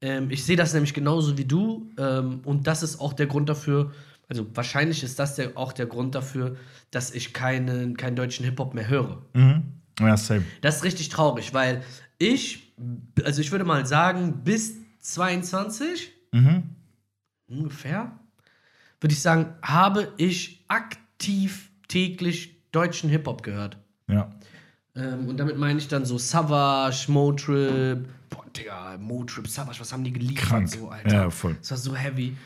[0.00, 1.90] Ähm, ich sehe das nämlich genauso wie du.
[1.98, 3.92] Ähm, und das ist auch der Grund dafür,
[4.28, 6.56] also wahrscheinlich ist das der, auch der Grund dafür,
[6.90, 9.22] dass ich keinen, keinen deutschen Hip-Hop mehr höre.
[9.34, 9.62] Mhm.
[10.00, 10.44] Ja, same.
[10.60, 11.82] Das ist richtig traurig, weil
[12.18, 12.72] ich,
[13.24, 16.64] also ich würde mal sagen, bis 22 Mhm.
[17.46, 18.18] ungefähr,
[19.00, 23.78] würde ich sagen, habe ich aktiv täglich deutschen Hip-Hop gehört.
[24.10, 24.30] Ja.
[24.96, 28.06] Ähm, und damit meine ich dann so Savage, Motrip.
[28.36, 30.36] Boah, Digga, Motrip, Savage, was haben die geliefert?
[30.48, 30.68] Krank.
[30.68, 31.12] So, Alter.
[31.12, 31.56] Ja, voll.
[31.60, 32.36] Das war so heavy.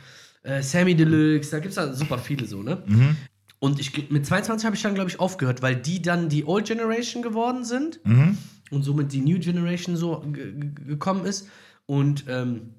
[0.43, 2.83] Äh, Sammy Deluxe, da gibt es da super viele so, ne?
[2.87, 3.17] Mhm.
[3.59, 6.67] Und ich, mit 22 habe ich dann, glaube ich, aufgehört, weil die dann die Old
[6.67, 8.39] Generation geworden sind Mhm.
[8.71, 11.47] und somit die New Generation so ge- ge- gekommen ist.
[11.87, 12.71] Und ähm,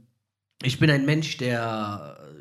[0.63, 2.17] ich bin ein Mensch, der.
[2.19, 2.38] äh,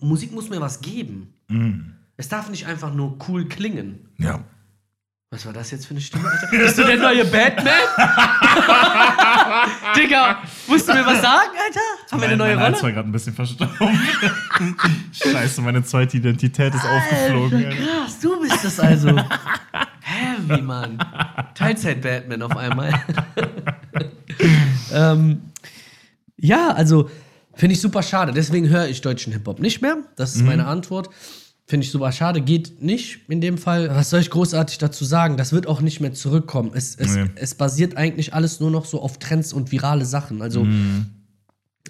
[0.00, 1.34] Musik muss mir was geben.
[1.48, 1.92] Mhm.
[2.16, 4.08] Es darf nicht einfach nur cool klingen.
[4.18, 4.42] Ja.
[5.30, 6.46] Was war das jetzt für eine Stimme, Alter?
[6.50, 7.74] Bist du der neue Batman?
[9.94, 11.80] Digga, musst du mir was sagen, Alter?
[12.10, 12.94] Haben wir eine neue mein Hals war Rolle?
[12.94, 13.72] gerade ein bisschen verstaubt.
[15.12, 17.62] Scheiße, meine zweite Identität ist aufgeflogen.
[17.62, 19.20] Alter, krass, du bist es also.
[20.00, 20.98] Heavy, Mann.
[21.54, 22.94] Teilzeit-Batman auf einmal.
[24.94, 25.42] ähm,
[26.38, 27.10] ja, also
[27.52, 28.32] finde ich super schade.
[28.32, 29.98] Deswegen höre ich deutschen Hip-Hop nicht mehr.
[30.16, 31.10] Das ist meine Antwort.
[31.70, 32.40] Finde ich super schade.
[32.40, 33.90] Geht nicht in dem Fall.
[33.90, 35.36] Was soll ich großartig dazu sagen?
[35.36, 36.70] Das wird auch nicht mehr zurückkommen.
[36.74, 37.26] Es, es, Nee.
[37.34, 40.40] es basiert eigentlich alles nur noch so auf Trends und virale Sachen.
[40.40, 40.66] Also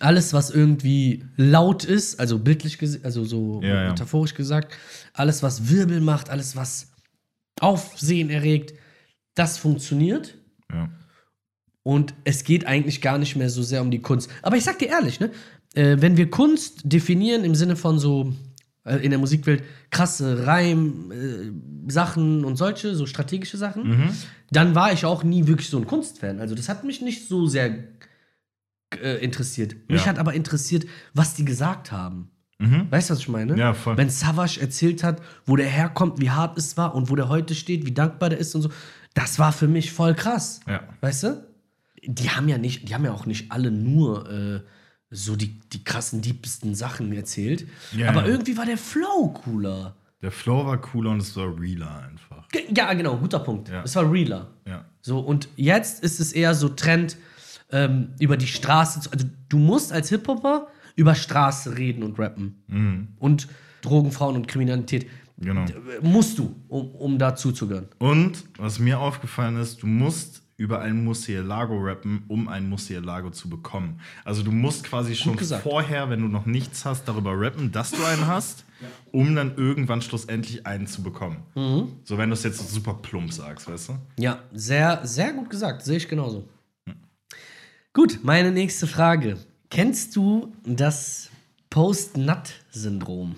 [0.01, 3.88] alles, was irgendwie laut ist, also bildlich also so Ja, ja.
[3.91, 4.75] metaphorisch gesagt,
[5.12, 6.88] alles, was Wirbel macht, alles, was
[7.61, 8.75] Aufsehen erregt,
[9.37, 10.35] das funktioniert.
[10.73, 10.88] Ja.
[11.85, 14.29] Und es geht eigentlich gar nicht mehr so sehr um die Kunst.
[14.43, 15.31] Aber ich sag dir ehrlich, ne?
[15.75, 18.33] Äh, wenn wir Kunst definieren im Sinne von so
[18.96, 24.11] in der Musikwelt krasse Reim, äh, Sachen und solche, so strategische Sachen,
[24.51, 26.40] dann war ich auch nie wirklich so ein Kunstfan.
[26.40, 27.74] Also das hat mich nicht so sehr
[29.03, 29.77] äh, interessiert.
[29.88, 30.09] Mich Ja.
[30.09, 32.31] hat aber interessiert, was die gesagt haben.
[32.59, 32.87] Mhm.
[32.90, 33.57] Weißt du, was ich meine?
[33.57, 33.96] Ja, voll.
[33.96, 37.55] Wenn Savage erzählt hat, wo der herkommt, wie hart es war und wo der heute
[37.55, 38.70] steht, wie dankbar der ist und so,
[39.14, 40.61] das war für mich voll krass.
[40.66, 40.81] Ja.
[41.01, 41.46] Weißt du?
[42.05, 44.61] Die haben ja nicht, die haben ja auch nicht alle nur äh,
[45.11, 47.66] so die, die krassen, diebsten Sachen erzählt.
[47.92, 48.29] Ja, aber ja.
[48.29, 49.97] irgendwie war der Flow cooler.
[50.21, 52.47] Der Flow war cooler und es war realer einfach.
[52.75, 53.68] Ja, genau, guter Punkt.
[53.68, 53.83] Ja.
[53.85, 54.49] Es war realer.
[54.66, 54.85] Ja.
[55.01, 57.16] So, und jetzt ist es eher so Trend,
[57.71, 59.12] ähm, über die Straße zu.
[59.12, 63.12] Also, du musst als Hip-Hopper über Straße reden und rappen.
[63.18, 63.49] Und
[63.83, 65.07] Drogen, Frauen und Kriminalität.
[65.38, 65.64] Genau.
[65.64, 67.88] Äh, Musst du, um, um dazu zu gehören.
[67.99, 73.49] Und was mir aufgefallen ist, du musst über ein Murcielago rappen, um ein Murcielago zu
[73.49, 74.01] bekommen.
[74.25, 75.62] Also du musst quasi schon gesagt.
[75.62, 78.64] vorher, wenn du noch nichts hast, darüber rappen, dass du einen hast,
[79.12, 81.37] um dann irgendwann schlussendlich einen zu bekommen.
[82.05, 83.99] So wenn du es jetzt super plump sagst, weißt du?
[84.18, 85.83] Ja, sehr, sehr gut gesagt.
[85.85, 86.49] Sehe ich genauso.
[87.92, 89.38] Gut, meine nächste Frage.
[89.71, 91.31] Kennst du das
[91.71, 93.37] Post-Nut-Syndrom?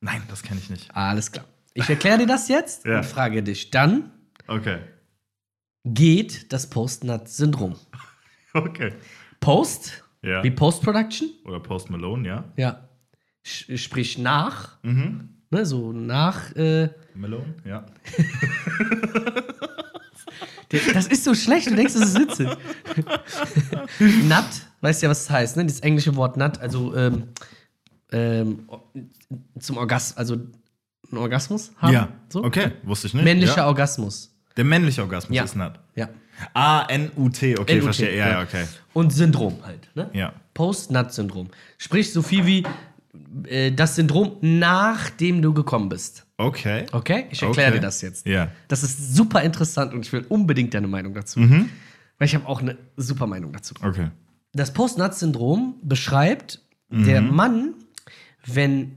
[0.00, 0.94] Nein, das kenne ich nicht.
[0.94, 1.44] Alles klar.
[1.74, 2.98] Ich erkläre dir das jetzt Ja.
[2.98, 4.10] und frage dich dann,
[4.48, 4.78] Okay.
[5.86, 7.76] Geht das Post-Nut-Syndrom?
[8.54, 8.92] Okay.
[9.40, 10.42] Post, Ja.
[10.42, 12.44] wie Post-Production, Oder Post Malone, ja.
[12.56, 12.88] ja.
[13.44, 15.28] Sch- Sprich nach, Mhm.
[15.50, 17.86] ne, so nach, äh, Malone, ja.
[20.94, 22.48] das ist so schlecht, du denkst, das ist witzig.
[24.00, 24.44] Nut,
[24.80, 25.66] weißt ja, was das heißt, ne?
[25.66, 27.28] Das englische Wort Nut, also ähm,
[28.10, 28.68] ähm,
[29.60, 30.34] zum Orgasmus, also
[31.12, 31.92] ein Orgasmus haben.
[31.92, 32.08] Ja.
[32.28, 32.42] So?
[32.42, 33.24] Okay, wusste ich nicht.
[33.24, 33.66] Männlicher ja.
[33.68, 34.35] Orgasmus.
[34.56, 35.44] Der männliche Orgasmus Ja.
[35.44, 35.72] ist nut.
[35.94, 36.08] Ja.
[36.54, 38.16] Ah, N-U-T, okay, verstehe.
[38.16, 38.64] Ja, ja, okay.
[38.92, 40.10] Und Syndrom halt, ne?
[40.12, 40.32] Ja.
[40.54, 41.48] Post-Nut-Syndrom.
[41.78, 42.64] Sprich so viel wie
[43.48, 46.26] äh, das Syndrom, nachdem du gekommen bist.
[46.36, 46.84] Okay.
[46.92, 47.26] Okay?
[47.30, 47.78] Ich erkläre Okay.
[47.78, 48.26] dir das jetzt.
[48.26, 48.50] Ja.
[48.68, 51.40] Das ist super interessant und ich will unbedingt deine Meinung dazu.
[51.40, 51.70] Mhm.
[52.18, 53.74] Weil ich habe auch eine super Meinung dazu.
[53.82, 54.10] Okay.
[54.52, 57.34] Das Post-Nut-Syndrom beschreibt der Mhm.
[57.34, 57.74] Mann,
[58.44, 58.96] wenn,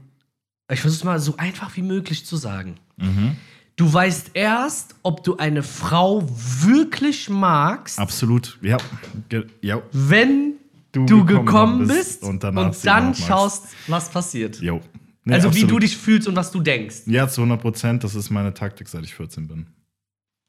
[0.70, 2.76] ich versuche es mal so einfach wie möglich zu sagen.
[2.98, 3.36] Mhm.
[3.76, 6.22] Du weißt erst, ob du eine Frau
[6.62, 8.58] wirklich magst, Absolut.
[8.60, 8.76] Ja.
[9.28, 9.80] Ge ja.
[9.92, 10.54] wenn
[10.92, 14.60] Du du, gekommen gekommen bist und und, dann schaust, was passiert.
[14.60, 14.80] Jo.
[15.24, 15.70] Nee, also wie absolut.
[15.70, 17.02] du dich fühlst und was du denkst.
[17.06, 18.04] Ja, zu 100 Prozent.
[18.04, 19.66] Das ist meine Taktik, seit ich 14 bin.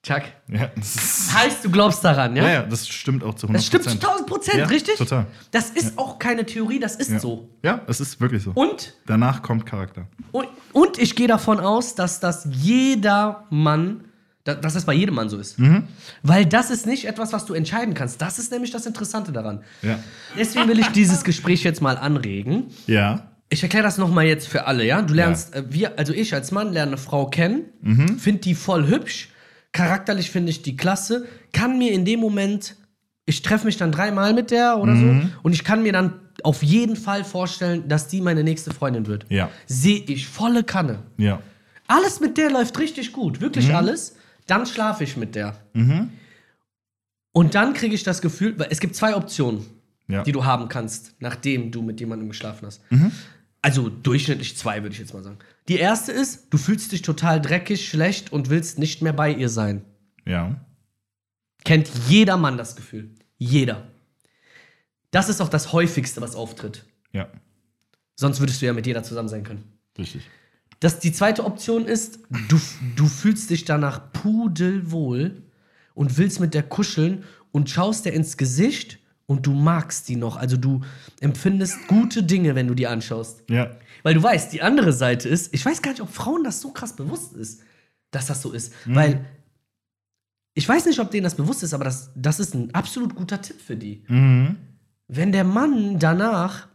[0.03, 0.23] Chuck.
[0.47, 2.43] Ja, das Heißt, du glaubst daran, ja?
[2.43, 4.95] ja, ja, das stimmt auch zu 100 Das stimmt zu 1000 Prozent, Ja, richtig?
[4.97, 5.27] total.
[5.51, 7.19] Das ist auch keine Theorie, das ist Ja.
[7.19, 7.49] so.
[7.61, 8.51] Ja, es ist wirklich so.
[8.55, 10.07] Und, Danach kommt Charakter.
[10.31, 14.05] und, und ich gehe davon aus, dass das jeder Mann
[14.43, 15.59] Da, dass das bei jedem Mann so ist.
[15.59, 15.83] Mhm.
[16.23, 18.19] Weil das ist nicht etwas, was du entscheiden kannst.
[18.23, 19.61] Das ist nämlich das Interessante daran.
[19.83, 19.99] Ja.
[20.35, 22.71] Deswegen will ich dieses Gespräch jetzt mal anregen.
[22.87, 23.27] Ja.
[23.49, 25.03] Ich erkläre das nochmal jetzt für alle, ja?
[25.03, 28.17] Du lernst, äh, wir, also ich als Mann lerne eine Frau kennen, Mhm.
[28.17, 29.29] finde die voll hübsch,
[29.71, 32.75] charakterlich finde ich die klasse, kann mir in dem Moment,
[33.25, 35.21] ich treffe mich dann dreimal mit der oder Mhm.
[35.21, 39.05] so, und ich kann mir dann auf jeden Fall vorstellen, dass die meine nächste Freundin
[39.07, 39.25] wird.
[39.29, 39.49] Ja.
[39.67, 40.99] Sehe ich volle Kanne.
[41.17, 41.41] Ja.
[41.87, 43.75] Alles mit der läuft richtig gut, wirklich Mhm.
[43.75, 44.15] alles.
[44.47, 45.55] Dann schlafe ich mit der.
[47.33, 49.65] Und dann kriege ich das Gefühl, weil es gibt zwei Optionen,
[50.07, 50.23] Ja.
[50.23, 52.81] die du haben kannst, nachdem du mit jemandem geschlafen hast.
[52.91, 53.11] Mhm.
[53.61, 55.37] Also durchschnittlich zwei, würde ich jetzt mal sagen.
[55.67, 59.49] Die erste ist, du fühlst dich total dreckig, schlecht und willst nicht mehr bei ihr
[59.49, 59.85] sein.
[60.25, 60.65] Ja.
[61.63, 63.11] Kennt jeder Mann das Gefühl.
[63.37, 63.87] Jeder.
[65.11, 66.85] Das ist auch das häufigste, was auftritt.
[67.11, 67.29] Ja.
[68.15, 69.63] Sonst würdest du ja mit jeder zusammen sein können.
[69.97, 70.23] Richtig.
[70.79, 72.19] Das, die zweite Option ist,
[72.49, 72.59] du,
[72.95, 75.43] du fühlst dich danach pudelwohl
[75.93, 80.37] und willst mit der kuscheln und schaust dir ins Gesicht und du magst die noch.
[80.37, 80.81] Also du
[81.19, 83.43] empfindest gute Dinge, wenn du die anschaust.
[83.49, 83.71] Ja.
[84.03, 86.71] Weil du weißt, die andere Seite ist, ich weiß gar nicht, ob Frauen das so
[86.71, 87.61] krass bewusst ist,
[88.11, 88.73] dass das so ist.
[88.85, 89.25] Weil
[90.53, 93.41] ich weiß nicht, ob denen das bewusst ist, aber das, das ist ein absolut guter
[93.41, 94.03] Tipp für die.
[94.07, 94.57] Mhm.
[95.07, 96.67] Wenn der Mann danach,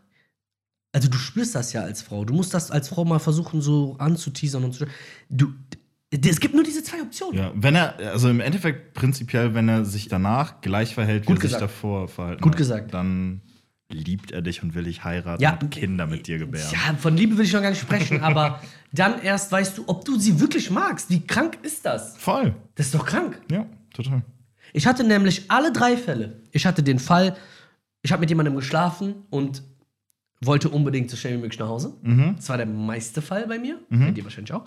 [0.93, 3.97] also du spürst das ja als Frau, du musst das als Frau mal versuchen, so
[3.99, 4.87] anzuteasern und so.
[5.29, 5.53] Du,
[6.11, 7.37] es gibt nur diese zwei Optionen.
[7.39, 11.43] Ja, wenn er, also im Endeffekt prinzipiell, wenn er sich danach gleich verhält, wie Gut
[11.45, 12.95] er sich davor verhalten Gut hat, gesagt.
[12.95, 13.41] dann
[13.89, 15.59] liebt er dich und will dich heiraten Ja.
[15.61, 16.69] und Kinder mit dir gebären.
[16.73, 18.61] Ja, von Liebe will ich noch gar nicht sprechen, aber
[18.93, 21.09] dann erst weißt du, ob du sie wirklich magst.
[21.11, 22.17] Wie krank ist das?
[22.17, 22.55] Voll.
[22.75, 23.41] Das ist doch krank.
[23.51, 24.23] Ja, total.
[24.73, 26.41] Ich hatte nämlich alle drei Fälle.
[26.51, 27.37] Ich hatte den Fall,
[28.03, 29.63] ich habe mit jemandem geschlafen und
[30.41, 31.95] wollte unbedingt so schnell wie möglich nach Hause.
[32.37, 34.65] Das war der meiste Fall bei mir, bei dir wahrscheinlich auch.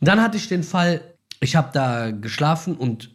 [0.00, 3.10] Dann hatte ich den Fall, ich habe da geschlafen und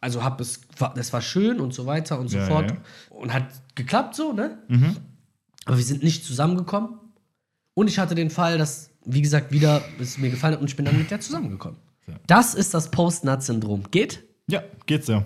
[0.00, 2.76] also habe es, war- das war schön und so weiter und so Ja, fort ja.
[3.10, 4.58] und hat geklappt so, ne?
[5.64, 6.98] Aber wir sind nicht zusammengekommen.
[7.74, 10.76] Und ich hatte den Fall, dass, wie gesagt, wieder es mir gefallen hat und ich
[10.76, 11.78] bin dann mit der zusammengekommen.
[12.06, 12.14] Ja.
[12.26, 13.84] Das ist das Post-Nut-Syndrom.
[13.90, 14.24] Geht?
[14.48, 15.24] Ja, geht's ja.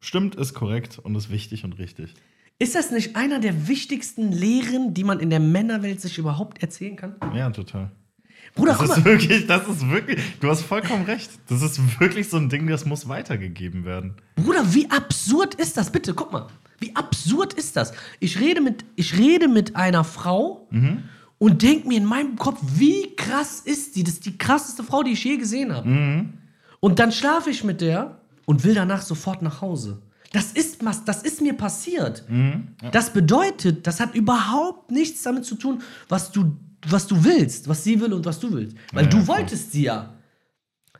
[0.00, 2.14] Stimmt, ist korrekt und ist wichtig und richtig.
[2.58, 6.96] Ist das nicht einer der wichtigsten Lehren, die man in der Männerwelt sich überhaupt erzählen
[6.96, 7.16] kann?
[7.34, 7.90] Ja, total.
[8.54, 11.30] Bruder, Das ist wirklich, das ist wirklich, du hast vollkommen recht.
[11.48, 14.14] Das ist wirklich so ein Ding, das muss weitergegeben werden.
[14.36, 15.90] Bruder, wie absurd ist das?
[15.90, 16.46] Bitte, guck mal.
[16.78, 17.92] Wie absurd ist das?
[18.20, 20.66] Ich rede mit, ich rede mit einer Frau
[21.38, 24.04] und denke mir in meinem Kopf, wie krass ist die?
[24.04, 25.88] Das ist die krasseste Frau, die ich je gesehen habe.
[26.80, 30.02] Und dann schlafe ich mit der und will danach sofort nach Hause.
[30.32, 32.24] Das ist, was- das ist mir passiert.
[32.90, 36.56] Das bedeutet, das hat überhaupt nichts damit zu tun, was du,
[36.88, 38.76] was du willst, was sie will und was du willst.
[38.92, 39.38] Weil Ja, du ja, klar.
[39.38, 40.14] wolltest sie ja.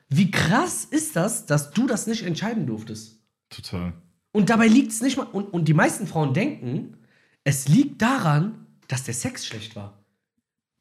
[0.08, 3.18] Wie krass ist das, dass du das nicht entscheiden durftest?
[3.48, 3.92] Total.
[4.32, 5.24] Und dabei liegt es nicht mal.
[5.24, 6.96] Und, und die meisten Frauen denken,
[7.44, 9.98] es liegt daran, dass der Sex schlecht war.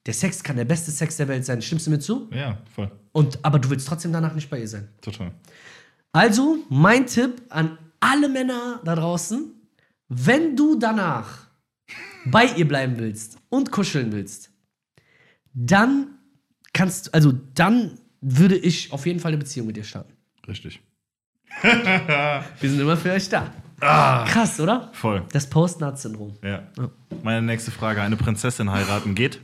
[0.06, 1.62] Der Sex kann der beste Sex der Welt sein.
[1.62, 2.28] Stimmst du mir zu?
[2.34, 2.92] Ja, voll.
[3.12, 4.88] Und, aber du willst trotzdem danach nicht bei ihr sein.
[5.02, 5.32] Total.
[6.12, 9.52] Also, mein Tipp an alle Männer da draußen:
[10.10, 11.48] Wenn du danach
[12.26, 14.51] bei ihr bleiben willst und kuscheln willst,
[15.54, 16.08] dann
[16.74, 20.14] kannst also dann würde ich auf jeden Fall eine Beziehung mit dir starten.
[20.48, 20.82] Richtig.
[21.62, 23.52] Wir sind immer für euch da.
[23.82, 24.26] Ah.
[24.26, 24.90] Krass, oder?
[24.94, 25.26] Voll.
[25.32, 26.38] Das Post-Nut-Syndrom.
[26.44, 26.68] Ja.
[27.24, 29.42] Meine nächste Frage: Eine Prinzessin heiraten geht?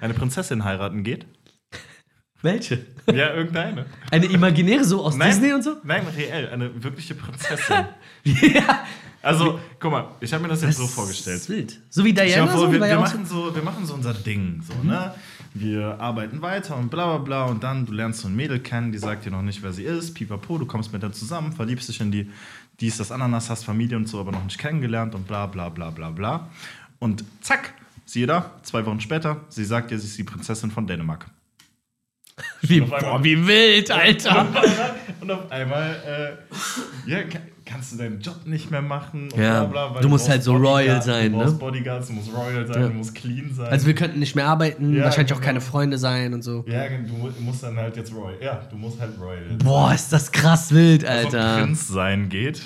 [0.00, 1.26] Eine Prinzessin heiraten geht?
[2.42, 2.84] Welche?
[3.06, 3.86] Ja, irgendeine.
[4.10, 5.76] Eine imaginäre, so aus Disney und so?
[5.82, 7.86] Nein, reell, eine wirkliche Prinzessin.
[8.24, 8.84] ja.
[9.24, 11.36] Also, guck mal, ich habe mir das jetzt so Das vorgestellt.
[11.38, 11.80] ist wild.
[11.90, 14.62] So wie Diana, vor, so, wir, wir, so- machen so, wir machen so unser Ding,
[14.62, 15.14] so, ne?
[15.56, 18.90] Wir arbeiten weiter und bla bla bla und dann, du lernst so ein Mädel kennen,
[18.90, 21.88] die sagt dir noch nicht, wer sie ist, pipapo, du kommst mit der zusammen, verliebst
[21.88, 22.28] dich in die,
[22.80, 25.68] die ist das Ananas, hast Familie und so, aber noch nicht kennengelernt und bla bla
[25.68, 26.48] bla bla bla.
[26.98, 27.72] Und zack,
[28.04, 31.26] siehe da, zwei Wochen später, sie sagt dir, sie ist die Prinzessin von Dänemark.
[32.62, 34.46] Wie, auf einmal- boah, wie wild, Alter.
[35.20, 36.36] Und auf einmal,
[37.06, 37.18] äh, ja,
[37.66, 39.94] kannst du deinen Job nicht mehr machen und Ja, bla bla.
[39.94, 41.58] weil du musst brauchst halt so royal Bodyguard- sein, Du brauchst ne?
[41.58, 42.88] Bodyguards, du musst royal sein, Ja.
[42.88, 43.66] du musst clean sein.
[43.66, 45.46] Also wir könnten nicht mehr arbeiten, Ja, wahrscheinlich auch genau.
[45.46, 46.64] keine Freunde sein und so.
[46.68, 48.36] Ja, du mu- musst dann halt jetzt Royal.
[48.42, 49.44] Ja, du musst halt Royal.
[49.64, 51.62] Boah, ist das krass wild, Also Alter.
[51.62, 52.62] Prinz sein geht.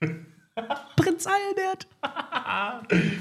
[0.96, 1.86] Prinz Albert.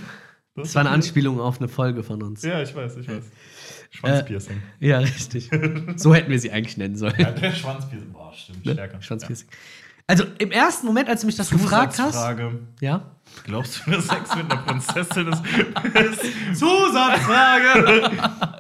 [0.56, 2.44] Das war eine Anspielung auf eine Folge von uns.
[2.44, 3.24] Ja, ich weiß, ich weiß.
[3.92, 4.62] Schwanzpiercing.
[4.82, 5.50] Ja, richtig.
[5.96, 7.16] So hätten wir sie eigentlich nennen sollen.
[7.18, 8.12] Ja, der Schwanzpiercing.
[8.12, 9.02] Boah, stimmt, stärker.
[9.02, 9.48] Schwanzpiercing.
[10.10, 12.18] Also im ersten Moment, als du mich das gefragt hast.
[12.82, 13.16] Ja?
[13.44, 15.44] Glaubst du, dass Sex mit einer Prinzessin ist?
[15.94, 18.12] ist Zusatzfrage!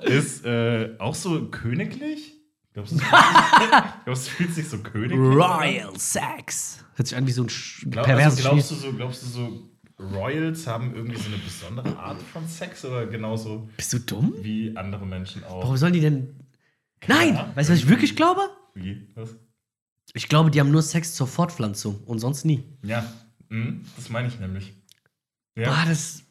[0.03, 2.35] ist äh, auch so königlich?
[2.73, 5.41] Glaubst du, glaubst, du, es fühlt sich so königlich an?
[5.41, 6.85] Royal Sex.
[6.93, 7.49] Hört sich an wie so ein
[7.89, 11.97] Glaub, perverses also glaubst, du so, glaubst du so, Royals haben irgendwie so eine besondere
[11.97, 14.35] Art von Sex oder genauso Bist du dumm?
[14.41, 15.63] wie andere Menschen auch?
[15.63, 16.45] Warum sollen die denn.
[17.07, 17.35] Nein!
[17.35, 17.55] Ahnung.
[17.55, 18.41] Weißt du, was ich wirklich glaube?
[18.75, 19.07] Wie?
[19.15, 19.35] Was?
[20.13, 22.63] Ich glaube, die haben nur Sex zur Fortpflanzung und sonst nie.
[22.84, 23.06] Ja,
[23.50, 24.74] mhm, das meine ich nämlich.
[25.56, 25.69] Ja.
[25.69, 26.24] Boah, das.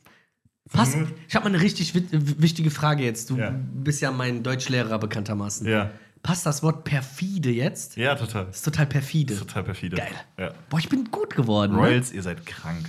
[0.70, 0.96] Passt.
[0.96, 3.30] nur- Ich habe mal eine richtig wichtige Frage jetzt.
[3.30, 3.50] Du Ja.
[3.50, 5.66] bist ja mein Deutschlehrer bekanntermaßen.
[5.66, 5.90] Ja.
[6.22, 7.96] Passt das Wort perfide jetzt?
[7.96, 8.46] ja, total.
[8.46, 9.32] Das ist total perfide.
[9.34, 9.96] Ist total perfide.
[9.96, 10.12] Geil.
[10.38, 10.52] Ja.
[10.68, 11.72] Boah, ich bin gut geworden.
[11.72, 11.78] Ne?
[11.78, 12.86] Royals, ihr seid krank.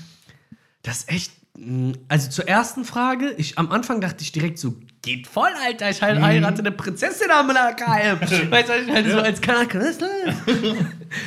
[0.82, 1.32] Das ist echt.
[1.58, 5.90] mh, Also zur ersten Frage, ich am Anfang dachte ich direkt so, geht voll, Alter,
[5.90, 6.06] ich Mhm.
[6.06, 8.20] halt heirate eine Prinzessin am KM.
[8.52, 10.10] weißt du, ich halt so als Kanake, was ist los?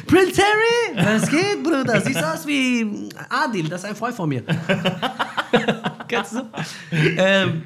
[0.07, 2.01] Prince Harry, was geht, Bruder?
[2.01, 4.43] Siehst aus wie Adil, das ist ein Freund von mir.
[6.09, 6.43] Kennst du?
[6.93, 7.65] ähm,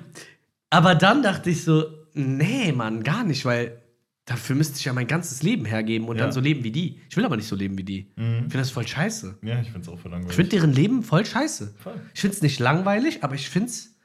[0.71, 3.83] aber dann dachte ich so, nee, Mann, gar nicht, weil
[4.25, 6.25] dafür müsste ich ja mein ganzes Leben hergeben und Ja.
[6.25, 7.01] dann so leben wie die.
[7.09, 8.11] Ich will aber nicht so leben wie die.
[8.17, 9.39] Ich finde das voll scheiße.
[9.43, 10.31] Ja, ich finde es auch voll langweilig.
[10.31, 11.75] Ich finde deren Leben voll scheiße.
[11.79, 11.95] Voll.
[12.15, 13.96] Ich finde es nicht langweilig, aber ich finde es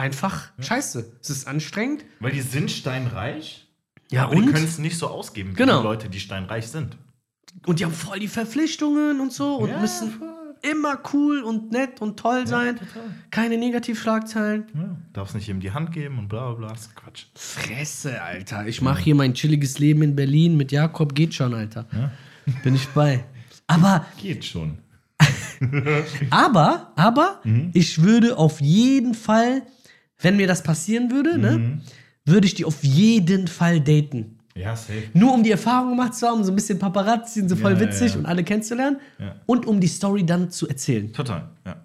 [0.00, 1.12] einfach scheiße.
[1.20, 2.04] Es ist anstrengend.
[2.20, 3.68] Weil die sind steinreich,
[4.10, 4.52] Ja, aber die und?
[4.52, 5.80] können es nicht so ausgeben wie Genau.
[5.82, 6.96] die Leute, die steinreich sind.
[7.66, 10.28] Und die haben voll die Verpflichtungen und so und Ja, müssen voll.
[10.62, 12.76] immer cool und nett und toll sein.
[12.76, 13.02] total.
[13.30, 14.64] Keine Negativschlagzeilen.
[14.74, 16.68] Ja, darfst nicht jedem die Hand geben und bla bla bla.
[16.68, 17.24] Das ist Quatsch.
[17.34, 18.66] Fresse, Alter.
[18.66, 21.14] Ich mache hier mein chilliges Leben in Berlin mit Jakob.
[21.14, 21.86] Geht schon, Alter.
[22.62, 23.24] Bin ich bei.
[23.66, 24.78] Aber, Geht schon.
[26.30, 27.70] aber, aber, Mhm.
[27.74, 29.62] ich würde auf jeden Fall,
[30.22, 31.40] wenn mir das passieren würde, Mhm.
[31.42, 31.80] ne,
[32.24, 34.36] würde ich die auf jeden Fall daten.
[34.54, 35.04] Ja, safe.
[35.14, 37.78] Nur um die Erfahrung gemacht zu haben, so ein bisschen Paparazzi und so voll Ja,
[37.80, 38.18] ja, witzig ja.
[38.18, 38.98] und alle kennenzulernen.
[39.18, 39.36] Ja.
[39.46, 41.12] Und um die Story dann zu erzählen.
[41.12, 41.76] Total, ja.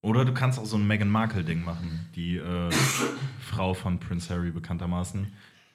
[0.00, 2.70] Oder du kannst auch so ein Meghan Markle-Ding machen, die äh,
[3.40, 5.26] Frau von Prince Harry bekanntermaßen,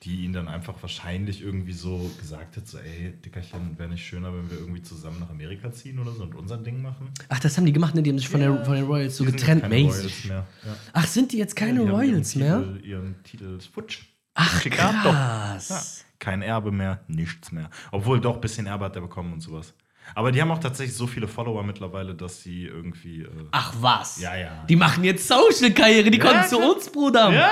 [0.04, 4.34] die ihn dann einfach wahrscheinlich irgendwie so gesagt hat: so, ey, Dickerchen, wäre nicht schöner,
[4.34, 7.10] wenn wir irgendwie zusammen nach Amerika ziehen oder so und unser Ding machen.
[7.30, 8.04] Ach, das haben die gemacht, ne?
[8.04, 10.26] Die haben sich von, der, von den Royals so Die getrennt, mäßig.
[10.26, 10.46] Ja.
[10.92, 12.74] Ach, sind die jetzt keine Die haben Royals ihren mehr?
[12.74, 14.02] Titel, ihren Titel ist futsch.
[14.34, 15.10] Ach, Chicago.
[15.10, 15.70] krass.
[15.70, 15.82] Ja.
[16.20, 17.70] Kein Erbe mehr, nichts mehr.
[17.92, 19.74] Obwohl doch ein bisschen Erbe hat er bekommen und sowas.
[20.16, 23.22] Aber die haben auch tatsächlich so viele Follower mittlerweile, dass sie irgendwie.
[23.22, 24.20] Äh, Ach was.
[24.20, 24.66] Ja, ja.
[24.68, 27.32] Die machen jetzt Social-Karriere, die kommen zu uns, Bruder.
[27.32, 27.50] ja!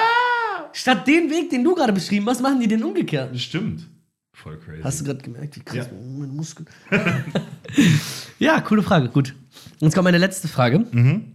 [0.74, 3.38] Statt den Weg, den du gerade beschrieben hast, machen die den umgekehrt.
[3.40, 3.88] Stimmt.
[4.34, 4.82] Voll crazy.
[4.84, 5.94] Hast du gerade gemerkt, wie krass Ja.
[6.18, 6.68] meine Muskeln.
[8.40, 9.36] ja, coole Frage, gut.
[9.80, 10.80] Jetzt kommt meine letzte Frage.
[10.92, 11.34] Mhm.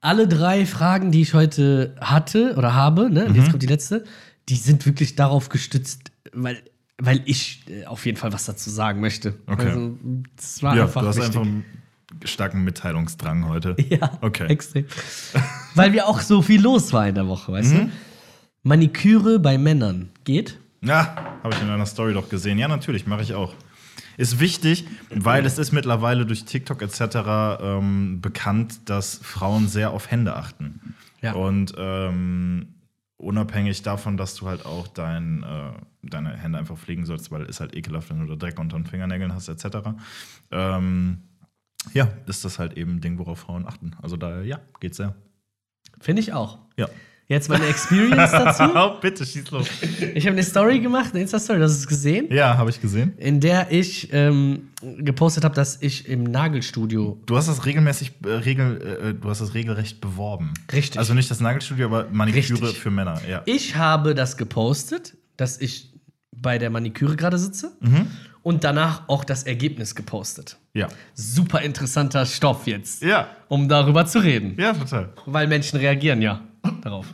[0.00, 3.34] Alle drei Fragen, die ich heute hatte oder habe, ne, Mhm.
[3.36, 4.04] jetzt kommt die letzte,
[4.48, 6.60] die sind wirklich darauf gestützt, weil,
[6.98, 9.34] weil ich äh, auf jeden Fall was dazu sagen möchte.
[9.46, 9.68] Okay.
[9.68, 9.96] Also,
[10.36, 11.36] das war ja, einfach du hast wichtig.
[11.36, 11.64] einfach einen
[12.24, 13.76] starken Mitteilungsdrang heute.
[13.88, 14.46] Ja, Okay.
[14.48, 14.86] extrem.
[15.74, 17.78] Weil wir auch so viel los war in der Woche, weißt Mhm.
[17.78, 17.90] du?
[18.64, 20.58] Maniküre bei Männern geht.
[20.80, 22.58] Ja, habe ich in einer Story doch gesehen.
[22.58, 23.54] Ja, natürlich, mache ich auch.
[24.16, 27.60] Ist wichtig, weil es ist mittlerweile durch TikTok etc.
[27.60, 30.94] Ähm, bekannt, dass Frauen sehr auf Hände achten.
[31.20, 31.32] Ja.
[31.32, 32.74] Und ähm,
[33.18, 35.72] unabhängig davon, dass du halt auch dein, äh,
[36.02, 38.78] deine Hände einfach pflegen sollst, weil es ist halt ekelhaft, wenn du da Dreck unter
[38.78, 39.66] den Fingernägeln hast etc.
[40.50, 41.18] Ähm,
[41.92, 43.92] ja, ist das halt eben ein Ding, worauf Frauen achten.
[44.00, 45.14] Also da, ja, geht's sehr.
[46.00, 46.60] Finde ich auch.
[46.76, 46.88] Ja.
[47.26, 48.64] Jetzt meine Experience dazu.
[49.00, 49.66] Bitte, schieß los.
[50.14, 53.14] Ich habe eine Story gemacht, eine Insta-Story, hast du es gesehen, Ja, habe ich gesehen.
[53.16, 57.18] in der ich ähm, gepostet habe, dass ich im Nagelstudio.
[57.24, 60.52] Du hast das regelmäßig, äh, regel, äh, du hast das regelrecht beworben.
[60.70, 60.98] Richtig.
[60.98, 62.78] Also nicht das Nagelstudio, aber Maniküre Richtig.
[62.80, 63.18] für Männer.
[63.28, 63.40] Ja.
[63.46, 65.92] Ich habe das gepostet, dass ich
[66.30, 68.06] bei der Maniküre gerade sitze Mhm.
[68.42, 70.58] und danach auch das Ergebnis gepostet.
[70.74, 70.88] Ja.
[71.14, 73.28] Super interessanter Stoff jetzt, Ja.
[73.48, 74.56] um darüber zu reden.
[74.58, 75.14] Ja, total.
[75.24, 76.42] Weil Menschen reagieren ja
[76.82, 77.06] darauf.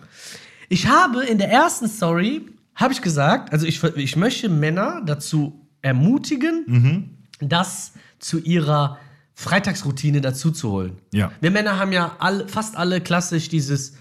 [0.68, 5.66] Ich habe in der ersten Story, habe ich gesagt, also ich, ich möchte Männer dazu
[5.82, 7.18] ermutigen, Mhm.
[7.40, 8.98] das zu ihrer
[9.34, 10.98] Freitagsroutine dazu zu holen.
[11.12, 11.32] Ja.
[11.40, 13.94] Wir Männer haben ja alle, fast alle klassisch dieses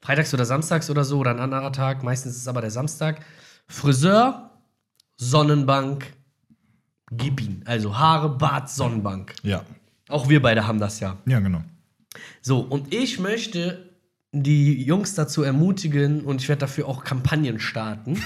[0.00, 3.24] Freitags oder Samstags oder so oder ein anderer Tag, meistens ist es aber der Samstag.
[3.68, 4.50] Friseur,
[5.16, 6.12] Sonnenbank,
[7.10, 7.62] gib ihn.
[7.66, 9.34] Also Haare, Bart, Sonnenbank.
[9.42, 9.64] Ja.
[10.08, 11.16] Auch wir beide haben das ja.
[11.26, 11.62] Ja, genau.
[12.42, 13.91] So, und ich möchte
[14.32, 18.20] die Jungs dazu ermutigen und ich werde dafür auch Kampagnen starten,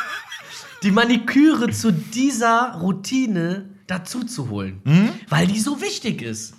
[0.82, 4.80] die Maniküre zu dieser Routine dazu zu holen,
[5.28, 6.54] weil die so wichtig ist.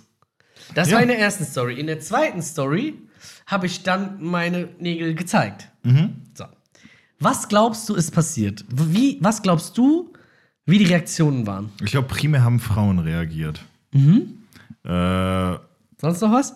[0.74, 0.96] Das Ja.
[0.96, 1.78] war in der ersten Story.
[1.78, 2.94] In der zweiten Story
[3.46, 5.68] habe ich dann meine Nägel gezeigt.
[6.34, 6.44] So.
[7.20, 8.64] Was glaubst du ist passiert?
[8.68, 10.12] Wie, was glaubst du,
[10.66, 11.70] wie die Reaktionen waren?
[11.82, 13.60] Ich glaube, primär haben Frauen reagiert.
[13.92, 14.42] Mhm.
[14.84, 15.56] Äh,
[16.00, 16.54] Sonst noch was?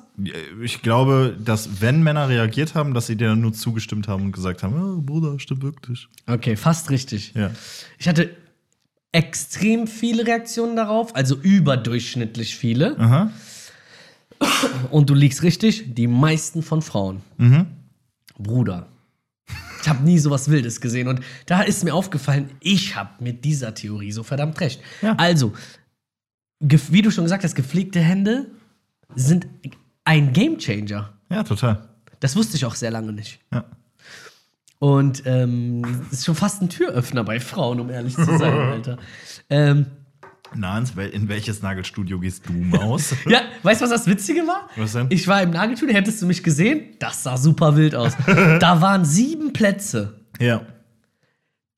[0.62, 4.32] Ich glaube, dass wenn Männer reagiert haben, dass sie dir dann nur zugestimmt haben und
[4.32, 6.06] gesagt haben, oh, Bruder, stimmt wirklich.
[6.26, 7.32] Okay, fast richtig.
[7.34, 7.50] Ja.
[7.98, 8.30] Ich hatte
[9.12, 12.98] extrem viele Reaktionen darauf, also überdurchschnittlich viele.
[12.98, 13.30] Aha.
[14.90, 17.22] Und du liegst richtig, die meisten von Frauen.
[18.38, 18.88] Bruder.
[19.80, 21.08] Ich habe nie sowas Wildes gesehen.
[21.08, 24.80] Und da ist mir aufgefallen, ich habe mit dieser Theorie so verdammt recht.
[25.00, 25.14] Ja.
[25.16, 25.52] Also,
[26.60, 28.46] wie du schon gesagt hast, gepflegte Hände
[29.14, 29.46] sind
[30.04, 31.12] ein Gamechanger.
[31.30, 31.88] Ja, total.
[32.20, 33.40] Das wusste ich auch sehr lange nicht.
[33.52, 33.64] Ja.
[34.78, 38.98] Und ähm, das ist schon fast ein Türöffner bei Frauen, um ehrlich zu sein, Alter.
[39.48, 39.86] Ähm,
[40.54, 43.14] wel- in welches Nagelstudio gehst du, Maus?
[43.28, 44.68] ja, weißt du, was das Witzige war?
[44.76, 45.06] Was denn?
[45.10, 46.96] Ich war im Nagelstudio, hättest du mich gesehen?
[46.98, 48.12] Das sah super wild aus.
[48.26, 50.20] da waren sieben Plätze.
[50.40, 50.62] ja.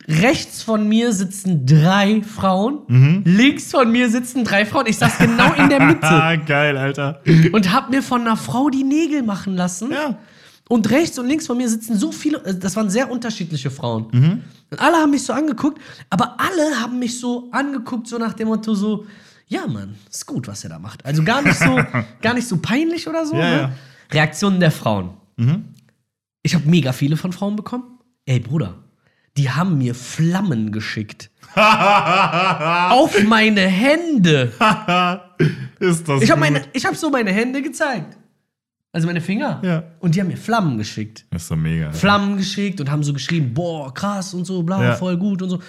[0.07, 2.81] Rechts von mir sitzen drei Frauen.
[2.89, 3.23] Mhm.
[3.25, 4.87] Links von mir sitzen drei Frauen.
[4.87, 7.23] Ich saß genau in der Mitte Ah, geil, Alter.
[7.53, 9.91] und hab mir von einer Frau die Nägel machen lassen.
[9.93, 10.19] Ja.
[10.69, 14.07] Und rechts und links von mir sitzen so viele, äh, das waren sehr unterschiedliche Frauen.
[14.13, 14.43] Mhm.
[14.71, 15.81] Und alle haben mich so angeguckt,
[16.11, 19.07] aber alle haben mich so angeguckt, so nach dem Motto so,
[19.47, 21.05] ja Mann, ist gut, was er da macht.
[21.05, 21.79] Also gar nicht so,
[22.23, 23.37] gar nicht so peinlich oder so.
[23.37, 23.57] Ja, ne?
[23.57, 23.73] ja.
[24.13, 25.11] Reaktionen der Frauen.
[26.43, 27.85] Ich habe mega viele von Frauen bekommen.
[28.27, 28.75] Ey Bruder,
[29.37, 31.31] die haben mir Flammen geschickt.
[31.55, 34.53] Auf meine Hände.
[35.81, 38.17] Ist das Ich habe meine, ich habe so meine Hände gezeigt.
[38.93, 39.61] Also meine Finger.
[39.65, 39.83] Ja.
[39.99, 41.27] Und die haben mir Flammen geschickt.
[41.35, 41.91] Ist doch mega.
[41.93, 44.95] Flammen geschickt und haben so geschrieben, boah, krass und so, bla, Ja.
[44.95, 45.61] voll gut und so.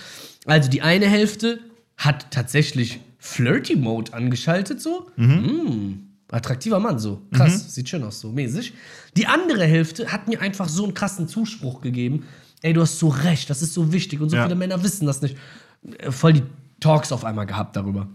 [0.45, 1.59] Also die eine Hälfte
[1.97, 5.09] hat tatsächlich Flirty Mode angeschaltet, so.
[5.15, 5.93] Mm,
[6.31, 7.23] attraktiver Mann, so.
[7.33, 8.73] Krass, sieht schön aus, so mäßig.
[9.17, 12.25] Die andere Hälfte hat mir einfach so einen krassen Zuspruch gegeben.
[12.65, 14.43] Ey, du hast so recht, das ist so wichtig und so Ja.
[14.43, 15.37] viele Männer wissen das nicht.
[15.99, 16.43] Äh, Voll die
[16.79, 18.07] Talks auf einmal gehabt darüber.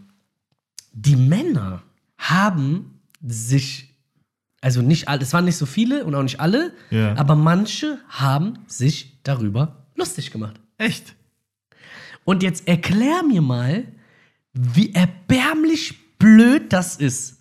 [0.92, 1.82] Die Männer
[2.18, 3.94] haben sich
[4.60, 7.14] also nicht alle, es waren nicht so viele und auch nicht alle, Ja.
[7.16, 10.60] aber manche haben sich darüber lustig gemacht.
[10.78, 11.14] Echt?
[12.24, 13.84] Und jetzt erklär mir mal,
[14.52, 17.38] wie erbärmlich blöd das ist,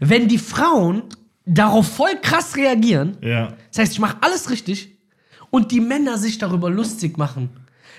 [0.00, 1.04] wenn die Frauen
[1.46, 3.16] darauf voll krass reagieren.
[3.22, 3.54] Ja.
[3.70, 4.91] Das heißt, ich mache alles richtig
[5.52, 7.50] und die Männer sich darüber lustig machen.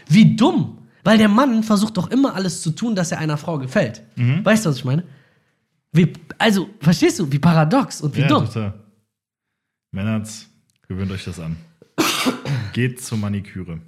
[0.09, 0.79] Wie dumm.
[1.05, 4.03] Weil der Mann versucht doch immer alles zu tun, dass er einer Frau gefällt.
[4.15, 5.03] Weißt du, was ich meine?
[5.91, 8.45] Wie, also, verstehst du, wie paradox und wie ja, dumm.
[8.45, 8.73] total.
[9.91, 10.47] Männerz,
[10.87, 11.57] gewöhnt euch das an.
[12.73, 13.79] Geht zur Maniküre.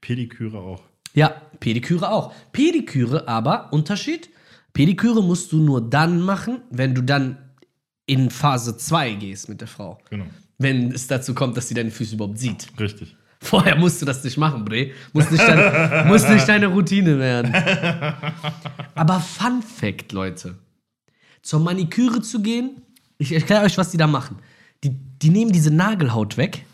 [0.00, 0.82] Pediküre auch.
[1.14, 2.32] Ja, Pediküre auch.
[2.52, 4.28] Pediküre aber, Unterschied,
[4.72, 7.38] Pediküre musst du nur dann machen, wenn du dann
[8.06, 9.98] in Phase 2 gehst mit der Frau.
[10.10, 10.26] Genau.
[10.58, 12.66] Wenn es dazu kommt, dass sie deine Füße überhaupt sieht.
[12.78, 13.16] Richtig.
[13.40, 14.90] Vorher musst du das nicht machen, Bre.
[15.12, 17.54] Muss nicht, dein, muss nicht deine Routine werden.
[18.94, 20.56] Aber Fun Fact, Leute.
[21.42, 22.82] Zur Maniküre zu gehen,
[23.16, 24.38] ich erkläre euch, was die da machen.
[24.82, 26.64] Die, die nehmen diese Nagelhaut weg.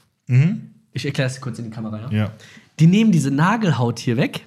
[0.92, 2.10] Ich erkläre es kurz in die Kamera, ja?
[2.10, 2.32] Ja.
[2.80, 4.46] Die nehmen diese Nagelhaut hier weg.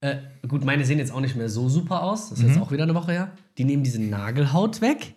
[0.00, 2.30] Äh, gut, meine sehen jetzt auch nicht mehr so super aus.
[2.30, 3.32] Das ist jetzt auch wieder eine Woche her.
[3.56, 5.14] Die nehmen diese Nagelhaut weg.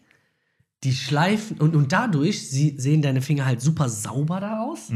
[0.84, 4.92] Die schleifen und, und dadurch sie, sehen deine Finger halt super sauber da aus.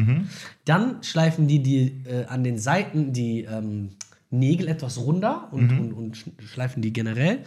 [0.65, 3.89] Dann schleifen die, die äh, an den Seiten die ähm,
[4.31, 7.43] Nägel etwas runter und, und, und sch- schleifen die generell.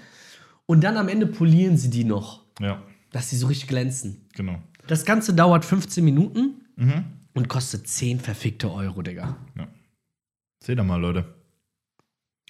[0.66, 2.80] Und dann am Ende polieren sie die noch, Ja.
[3.10, 4.18] dass sie so richtig glänzen.
[4.34, 4.62] Genau.
[4.86, 6.62] Das Ganze dauert 15 Minuten
[7.34, 9.36] und kostet 10 verfickte Euro, Digga.
[9.58, 9.66] Ja.
[10.62, 11.24] Seht ihr mal, Leute.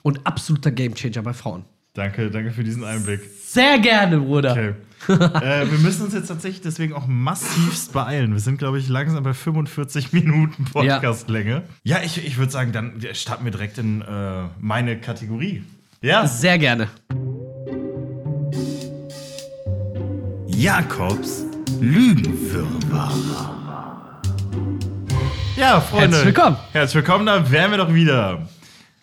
[0.03, 1.64] Und absoluter Gamechanger bei Frauen.
[1.99, 3.22] Danke, danke für diesen Einblick.
[3.44, 4.53] Sehr gerne, Bruder.
[4.53, 4.74] Okay.
[5.09, 8.32] äh, wir müssen uns jetzt tatsächlich deswegen auch massivst beeilen.
[8.32, 11.64] Wir sind, glaube ich, langsam bei 45 Minuten Podcastlänge.
[11.82, 15.64] Ja, ich, ich würde sagen, dann starten wir direkt in äh, meine Kategorie.
[16.01, 16.86] Ja, Sehr gerne.
[20.46, 21.46] Jakobs
[21.80, 23.12] Lügenwirrwarr.
[25.57, 26.16] Ja, Freunde.
[26.18, 26.57] Herzlich willkommen.
[26.70, 28.46] Herzlich willkommen, da wären wir doch wieder.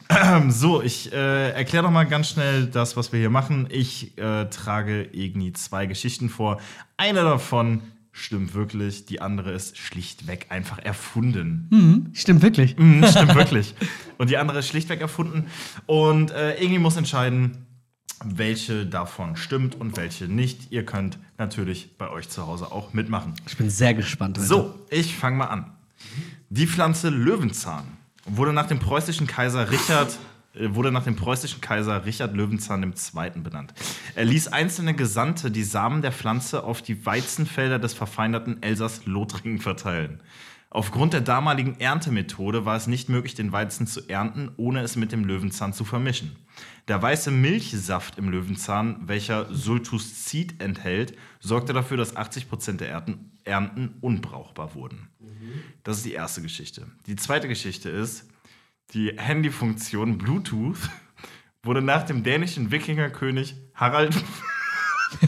[0.50, 3.68] So, ich äh, erkläre noch mal ganz schnell das, was wir hier machen.
[3.70, 6.60] Ich äh, trage Igni zwei Geschichten vor.
[6.98, 7.82] Eine davon
[8.12, 12.12] stimmt wirklich, die andere ist schlichtweg einfach erfunden.
[12.14, 12.78] Stimmt wirklich.
[12.78, 13.76] Mhm, stimmt wirklich.
[14.18, 15.48] Und die andere ist schlichtweg erfunden.
[15.86, 17.66] Und äh, Igni muss entscheiden,
[18.24, 20.72] welche davon stimmt und welche nicht.
[20.72, 23.34] Ihr könnt natürlich bei euch zu Hause auch mitmachen.
[23.48, 24.38] Ich bin sehr gespannt.
[24.38, 24.48] Alter.
[24.48, 25.74] So, ich fange mal an.
[26.50, 27.86] Die Pflanze Löwenzahn
[28.26, 30.18] wurde nach dem preußischen Kaiser Richard
[30.56, 33.30] äh, wurde nach dem preußischen Kaiser Richard Löwenzahn II.
[33.42, 33.74] benannt.
[34.16, 40.22] Er ließ einzelne Gesandte die Samen der Pflanze auf die Weizenfelder des verfeinerten Elsass-Lothringen verteilen.
[40.70, 45.14] Aufgrund der damaligen Erntemethode war es nicht möglich, den Weizen zu ernten, ohne es mit
[45.14, 46.36] dem Löwenzahn zu vermischen.
[46.90, 53.96] Der weiße Milchsaft im Löwenzahn, welcher Sultuscid enthält, sorgte dafür, dass 80% der Ernten, Ernten
[54.02, 55.08] unbrauchbar wurden.
[55.84, 56.88] Das ist die erste Geschichte.
[57.06, 58.28] Die zweite Geschichte ist,
[58.94, 60.90] die Handyfunktion Bluetooth
[61.64, 64.16] wurde nach dem dänischen Wikingerkönig Harald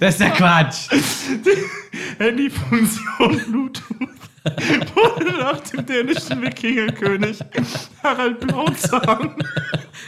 [0.00, 0.88] Das ist ja Quatsch.
[2.18, 4.08] Handyfunktion Bluetooth
[4.94, 7.40] wurde nach dem dänischen Wikingerkönig
[8.02, 9.36] Harald Blauzahn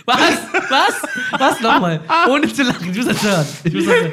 [0.04, 0.38] Was?
[0.68, 1.02] Was?
[1.38, 2.00] Was nochmal?
[2.28, 2.90] Ohne zu lachen.
[2.90, 3.46] Ich muss das hören.
[3.64, 4.12] Ich muss das hören.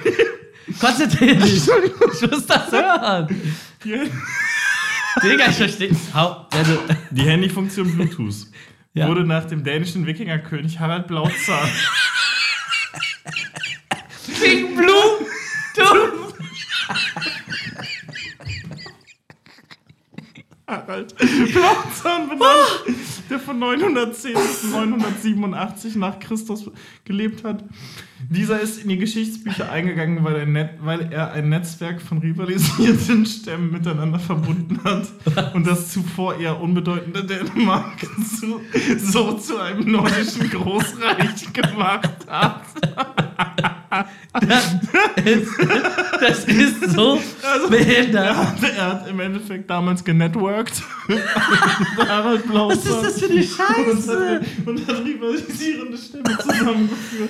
[0.80, 1.68] Konzentrier dich.
[1.68, 3.28] Ich muss das hören.
[3.84, 4.12] die,
[5.22, 5.92] Digga, ich verstehe.
[6.14, 6.48] Hau.
[6.52, 6.80] Also,
[7.12, 8.48] die Handyfunktion Bluetooth
[8.94, 9.08] Ja.
[9.08, 11.70] wurde nach dem dänischen Wikingerkönig Harald Blauzahn
[14.42, 15.28] King Blue.
[15.76, 15.84] Du.
[20.68, 22.86] Harald Blauzahn benannt,
[23.30, 26.70] der von 910 bis 987 nach Christus
[27.06, 27.64] gelebt hat.
[28.30, 33.26] Dieser ist in die Geschichtsbücher eingegangen, weil er, net, weil er ein Netzwerk von rivalisierenden
[33.26, 38.00] Stämmen miteinander verbunden hat und das zuvor eher unbedeutende Dänemark
[38.40, 38.62] zu,
[38.98, 42.64] so zu einem nordischen Großreich gemacht hat.
[46.20, 48.36] Das ist so Er behindert.
[48.36, 50.82] hat, er hat im Endeffekt damals genetworked.
[51.08, 54.42] Was ist das für eine Scheiße?
[54.66, 57.30] und hat rivalisierende Stämme zusammengeführt.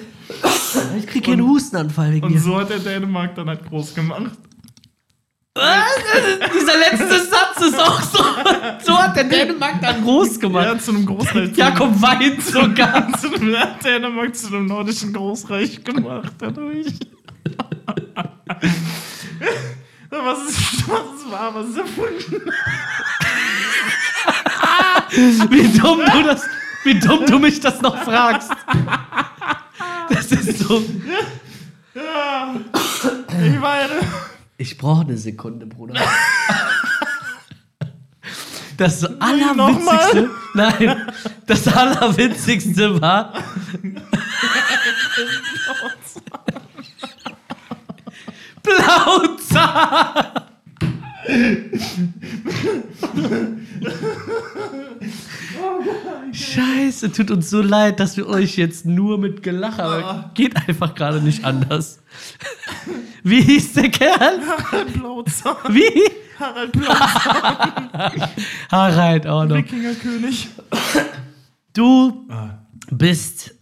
[0.98, 2.40] Ich krieg hier einen Hustenanfall wegen Und dir.
[2.40, 4.32] so hat er Dänemark dann halt groß gemacht.
[5.56, 5.86] Was?
[6.52, 8.24] Dieser letzte Satz ist auch so.
[8.84, 10.68] So hat der Dänemark dann groß gemacht.
[10.68, 11.56] hat zu einem Großreich.
[11.56, 13.08] Jakob weint sogar.
[13.20, 16.88] zu einem, hat Dänemark zu einem nordischen Großreich gemacht dadurch.
[20.10, 22.52] was ist, was ist wahr, was ist erfunden?
[25.52, 26.48] Wie dumm du das.
[26.84, 28.50] Wie dumm du mich das noch fragst.
[30.10, 30.84] Das ist so.
[31.94, 32.56] Ja.
[33.46, 34.00] Ich meine.
[34.64, 35.96] Ich brauche eine Sekunde, Bruder.
[38.78, 39.04] Das?
[39.20, 40.30] Allerwitzigste.
[40.54, 41.12] Nein,
[41.46, 43.34] das Allerwitzigste war.
[48.64, 50.53] Blauzahn!
[56.32, 60.96] Scheiße, tut uns so leid, dass wir euch jetzt nur mit Gelacht, aber geht einfach
[60.96, 62.00] gerade nicht anders.
[63.24, 64.42] Wie hieß der Kerl?
[64.46, 65.56] Harald Blauzahn.
[65.70, 66.12] Wie?
[66.40, 68.30] Harald Blauzahn.
[68.72, 69.56] Harald auch noch.
[69.56, 70.50] Wikingerkönig.
[71.74, 72.28] Du
[72.92, 73.56] bist.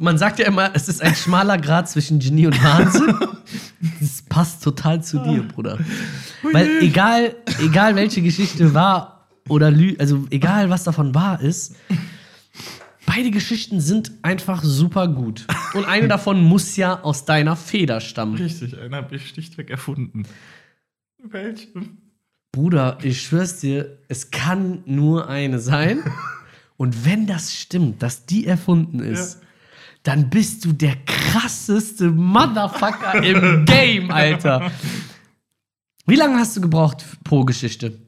[0.00, 3.14] Man sagt ja immer, es ist ein schmaler Grad zwischen Genie und Wahnsinn.
[4.00, 5.78] Das passt total zu dir, Bruder.
[6.42, 11.76] Weil egal, egal welche Geschichte wahr oder lü, also egal was davon wahr ist,
[13.06, 15.46] beide Geschichten sind einfach super gut.
[15.74, 18.34] Und eine davon muss ja aus deiner Feder stammen.
[18.36, 20.24] Richtig, einen habe ich schlichtweg erfunden.
[21.22, 21.68] Welche?
[22.50, 26.00] Bruder, ich schwör's dir, es kann nur eine sein.
[26.76, 29.45] Und wenn das stimmt, dass die erfunden ist, Ja.
[30.06, 34.70] Dann bist du der krasseste Motherfucker im Game, Alter.
[36.06, 37.98] Wie lange hast du gebraucht pro Geschichte?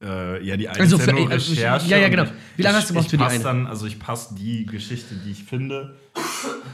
[0.00, 1.88] Äh, ja, die eine Also ist für- also Recherche.
[1.88, 2.24] ja, ja, genau.
[2.56, 3.42] Wie lange ich- hast du gebraucht ich für die eine?
[3.42, 5.96] Dann, also ich passe die Geschichte, die ich finde,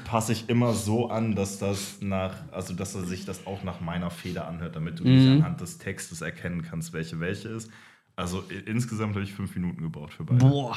[0.05, 3.81] passe ich immer so an, dass das nach, also dass er sich das auch nach
[3.81, 5.11] meiner Feder anhört, damit du Mhm.
[5.15, 7.71] nicht anhand des Textes erkennen kannst, welche welche ist.
[8.17, 10.45] Also insgesamt habe ich fünf Minuten gebraucht für beide.
[10.45, 10.77] Boah.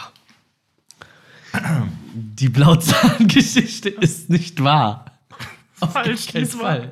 [2.13, 5.05] Die Blauzahn-Geschichte ist nicht wahr.
[5.79, 6.91] Auf Falsch, keinen dies war- Fall.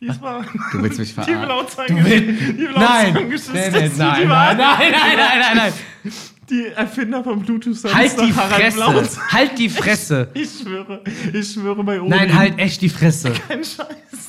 [0.00, 1.42] Dies war Du willst mich die verarschen.
[1.42, 2.32] Blauzahn-Geschichte.
[2.54, 4.56] Die Nein, Blauzahn-Geschichte nein, nein, ist nein, die nein, Wahrheit.
[4.58, 5.56] nein, nein, nein, nein,
[6.04, 6.12] nein.
[6.48, 8.76] Die Erfinder von Bluetooth haben Halt die Fresse.
[8.76, 9.32] Blauzahn.
[9.32, 10.30] Halt die Fresse.
[10.34, 12.10] Ich schwöre, ich schwöre bei Odin.
[12.10, 13.32] Nein, halt echt die Fresse.
[13.46, 13.86] Kein Scheiß,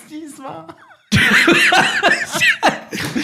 [0.09, 0.67] dies war.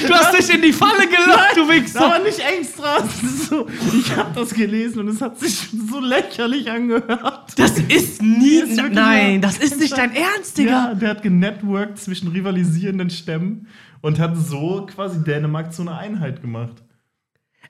[0.07, 2.19] Du hast dich in die Falle gelockt, du Aber Wichser.
[2.23, 2.99] nicht extra.
[2.99, 3.67] Das ist So,
[3.97, 7.53] ich habe das gelesen und es hat sich so lächerlich angehört.
[7.57, 8.59] Das ist nie.
[8.59, 10.69] ist wirklich Nein, das ist nicht dein Ernst, Digga.
[10.89, 13.67] Ja, der hat genetworked zwischen rivalisierenden Stämmen
[14.01, 16.83] und hat so quasi Dänemark zu einer Einheit gemacht.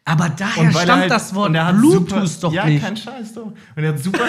[0.08, 2.82] Aber daher er stammt halt- das Wort Bluetooth super, doch ja, nicht.
[2.82, 3.48] kein Scheiß doch.
[3.48, 4.24] Und er hat super.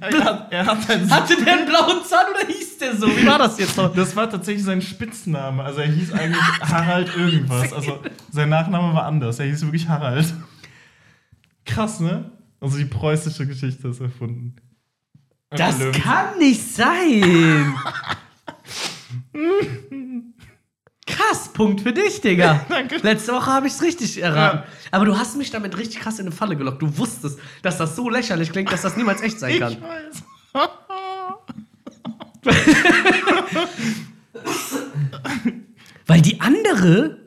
[0.00, 3.06] Er, hat, er hat halt Hatte der einen blauen Zahn oder hieß der so?
[3.06, 3.94] Wie war das jetzt noch?
[3.94, 5.62] Das war tatsächlich sein Spitzname.
[5.62, 7.72] Also er hieß eigentlich Harald irgendwas.
[7.72, 8.00] Also
[8.30, 9.38] sein Nachname war anders.
[9.38, 10.34] Er hieß wirklich Harald.
[11.64, 12.30] Krass, ne?
[12.60, 14.56] Also die preußische Geschichte ist erfunden.
[15.50, 17.74] Das kann nicht sein.
[21.16, 21.48] Krass.
[21.52, 22.64] Punkt für dich, Digga.
[22.68, 22.96] Danke.
[23.02, 24.58] Letzte Woche habe ich es richtig erraten.
[24.58, 24.64] Ja.
[24.90, 26.82] Aber du hast mich damit richtig krass in eine Falle gelockt.
[26.82, 29.72] Du wusstest, dass das so lächerlich klingt, dass das niemals echt sein kann.
[29.72, 30.22] Ich weiß.
[36.06, 37.18] Weil die andere,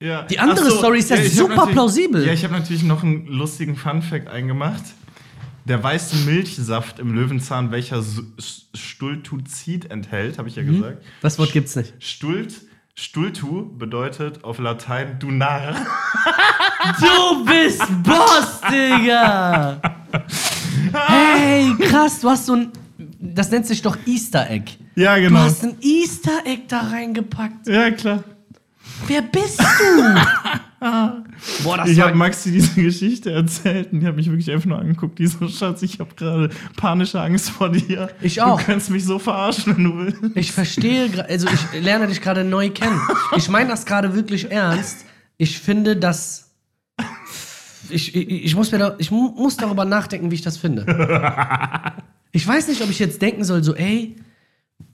[0.00, 0.22] Ja.
[0.22, 2.26] Die andere so, Story ist ja super plausibel.
[2.26, 4.82] Ja, ich habe natürlich noch einen lustigen Funfact eingemacht.
[5.64, 8.02] Der weiße Milchsaft im Löwenzahn, welcher
[8.74, 11.02] Stultuzid enthält, habe ich ja gesagt.
[11.20, 11.94] das Wort gibt's nicht.
[12.00, 12.62] Stult,
[13.02, 15.74] Stultu bedeutet auf Latein du Narr.
[17.00, 19.80] Du bist Boss, Digga!
[21.08, 22.72] Hey, krass, du hast so ein.
[23.18, 24.72] Das nennt sich doch Easter Egg.
[24.94, 25.40] Ja, Du genau.
[25.40, 27.66] hast ein Easter Egg da reingepackt.
[27.66, 28.22] Ja, klar.
[29.08, 29.64] Wer bist du?
[31.62, 34.78] Boah, das Ich habe Maxi diese Geschichte erzählt und die hat mich wirklich einfach nur
[34.78, 35.18] angeguckt.
[35.18, 38.10] Die so, Schatz, ich habe gerade panische Angst vor dir.
[38.20, 38.58] Ich auch.
[38.60, 40.36] Du kannst mich so verarschen, wenn du willst.
[40.36, 43.00] Ich verstehe, also ich lerne dich gerade neu kennen.
[43.36, 45.04] Ich meine das gerade wirklich ernst.
[45.36, 46.50] Ich finde, dass.
[47.88, 50.84] Ich, ich, ich, muss mir da, ich mu- muss darüber nachdenken, wie ich das finde.
[52.34, 54.16] Ich weiß nicht, ob ich jetzt denken soll, so, ey,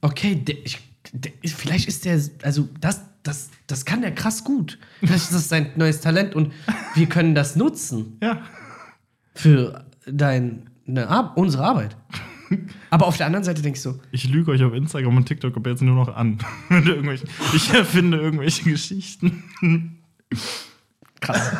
[0.00, 0.80] okay, der, ich,
[1.12, 4.78] der, vielleicht ist der, also das, das, das kann der krass gut.
[5.00, 6.52] Vielleicht ist das sein neues Talent und
[6.94, 8.40] wir können das nutzen Ja.
[9.34, 10.62] für deine
[11.08, 11.96] Ar unsere Arbeit.
[12.88, 15.68] Aber auf der anderen Seite denkst du, Ich lüge euch auf Instagram und TikTok aber
[15.70, 16.38] jetzt nur noch an.
[17.54, 19.42] Ich erfinde irgendwelche Geschichten.
[21.20, 21.50] Krass.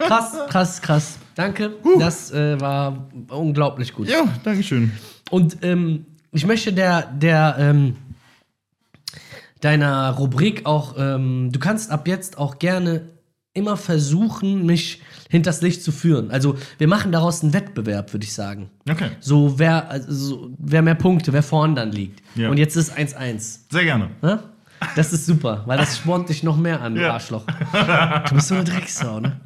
[0.00, 1.18] Krass, krass, krass.
[1.36, 1.72] Danke.
[1.98, 4.08] Das äh, war unglaublich gut.
[4.08, 4.90] Ja, Dankeschön.
[5.30, 7.96] Und ähm, ich möchte der, der, ähm,
[9.62, 13.08] deiner Rubrik auch, ähm, du kannst ab jetzt auch gerne
[13.54, 16.30] immer versuchen, mich hinters Licht zu führen.
[16.30, 18.70] Also wir machen daraus einen Wettbewerb, würde ich sagen.
[18.88, 22.22] Okay, So wer, also, so, wer mehr Punkte, wer vorn dann liegt.
[22.34, 22.48] Ja.
[22.50, 23.60] Und jetzt ist 1-1.
[23.70, 24.10] sehr gerne.
[24.22, 24.42] Ne?
[24.96, 27.12] Das ist super, weil das spornt dich noch mehr an, Ja.
[27.12, 27.44] Arschloch.
[28.28, 29.40] Du bist so eine Drecksau, ne?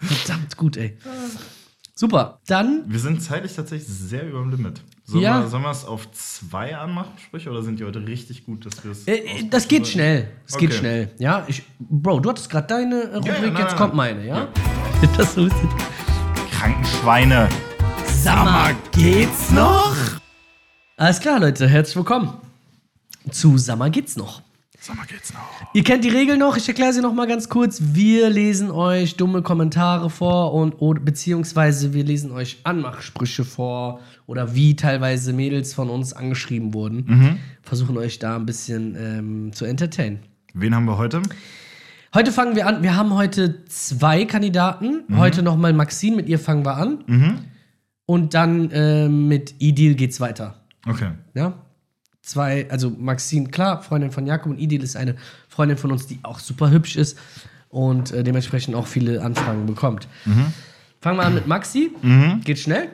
[0.00, 0.98] Verdammt gut, ey.
[1.94, 2.40] Super.
[2.46, 4.80] Dann, Wir sind zeitlich tatsächlich sehr über dem Limit.
[5.12, 5.40] Sollen Ja.
[5.52, 9.06] wir, es auf zwei anmachen, Sprüche, oder sind die heute richtig gut, dass wir es.
[9.06, 10.30] äh, äh, das geht schnell.
[10.48, 10.78] Es geht Okay.
[10.78, 11.10] schnell.
[11.18, 14.16] Ja, ich, Bro, du hattest gerade deine äh, Rubrik, ja, nein, jetzt nein, kommt nein.
[14.16, 14.48] meine, ja?
[15.18, 15.48] Das so
[16.50, 17.48] Krankenschweine.
[18.06, 19.94] Sag mal, geht's noch?
[20.96, 22.32] Alles klar, Leute, herzlich willkommen
[23.30, 24.40] zu Summer geht's noch.
[24.84, 25.72] Sag mal, geht's noch?
[25.74, 27.80] Ihr kennt die Regeln noch, ich erkläre sie noch mal ganz kurz.
[27.92, 34.56] Wir lesen euch dumme Kommentare vor und oder, beziehungsweise wir lesen euch Anmachsprüche vor oder
[34.56, 37.38] wie teilweise Mädels von uns angeschrieben wurden.
[37.62, 40.18] Versuchen euch da ein bisschen ähm, zu entertainen.
[40.52, 41.22] Wen haben wir heute?
[42.12, 42.82] Heute fangen wir an.
[42.82, 45.04] Wir haben heute zwei Kandidaten.
[45.16, 47.04] Heute noch mal Maxine, mit ihr fangen wir an.
[48.04, 50.56] Und dann ähm, mit Idil geht's weiter.
[50.88, 51.12] Okay.
[51.34, 51.54] Ja.
[52.22, 55.16] Zwei, also Maxine, klar, Freundin von Jakob und Idil ist eine
[55.48, 57.18] Freundin von uns, die auch super hübsch ist
[57.68, 60.06] und äh, dementsprechend auch viele Anfragen bekommt.
[61.00, 61.90] Fangen wir an mit Maxi.
[62.44, 62.90] Geht schnell.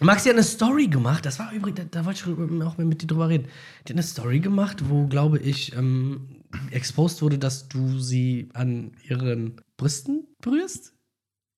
[0.00, 3.06] Maxi hat eine Story gemacht, das war übrigens, da, da wollte ich auch mit dir
[3.06, 3.46] drüber reden.
[3.84, 8.92] Die hat eine Story gemacht, wo, glaube ich, ähm, exposed wurde, dass du sie an
[9.08, 10.94] ihren Brüsten berührst.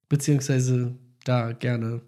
[0.08, 0.94] Beziehungsweise
[1.24, 2.00] da gerne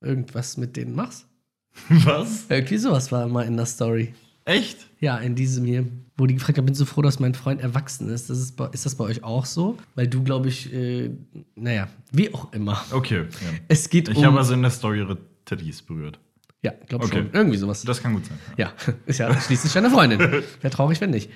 [0.00, 1.26] irgendwas mit denen machst.
[1.88, 2.46] Was?
[2.48, 4.14] Irgendwie sowas war mal in der Story.
[4.44, 4.78] Echt?
[5.00, 8.08] Ja, in diesem hier, wo die gefragt hat, bin so froh, dass mein Freund erwachsen
[8.08, 8.28] ist.
[8.30, 9.78] Das ist, bei, ist das bei euch auch so?
[9.94, 11.10] Weil du, glaube ich, äh,
[11.54, 12.82] naja, wie auch immer.
[12.90, 13.20] Okay.
[13.30, 13.48] Ja.
[13.68, 14.24] Es geht Ich um.
[14.24, 16.18] habe also in der Story ihre Titties berührt.
[16.62, 17.18] ja, glaube Okay.
[17.18, 17.30] schon.
[17.32, 17.82] Irgendwie sowas.
[17.82, 18.38] Das kann gut sein.
[18.56, 18.72] Ja,
[19.06, 20.18] ist ja schließlich deine Freundin.
[20.20, 21.30] Wäre traurig, wenn nicht.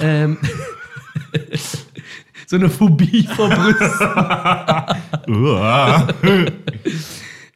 [0.00, 0.36] Ähm,
[2.46, 4.08] so eine Phobie vor Brüsten.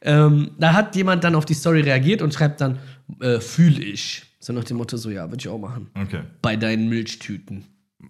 [0.03, 2.79] Ähm, da hat jemand dann auf die Story reagiert und schreibt dann,
[3.21, 4.23] äh, fühl ich.
[4.39, 5.89] So nach dem Motto, so ja, würde ich auch machen.
[5.95, 6.21] okay.
[6.41, 7.63] Bei deinen Milchtüten.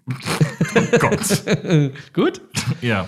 [1.00, 1.44] Gott.
[2.14, 2.42] Gut?
[2.82, 3.08] Ja.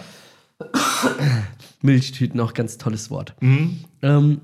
[1.82, 3.36] Milchtüten, auch ganz tolles Wort.
[3.42, 3.80] Mhm.
[4.02, 4.42] Ähm,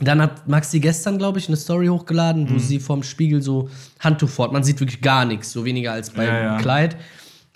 [0.00, 2.54] dann hat Maxi gestern, glaube ich, eine Story hochgeladen, Mhm.
[2.54, 3.68] wo sie vorm Spiegel so
[3.98, 4.52] Handtuch fort.
[4.52, 6.58] Man sieht wirklich gar nichts, so weniger als beim Ja, ja.
[6.58, 6.96] Kleid.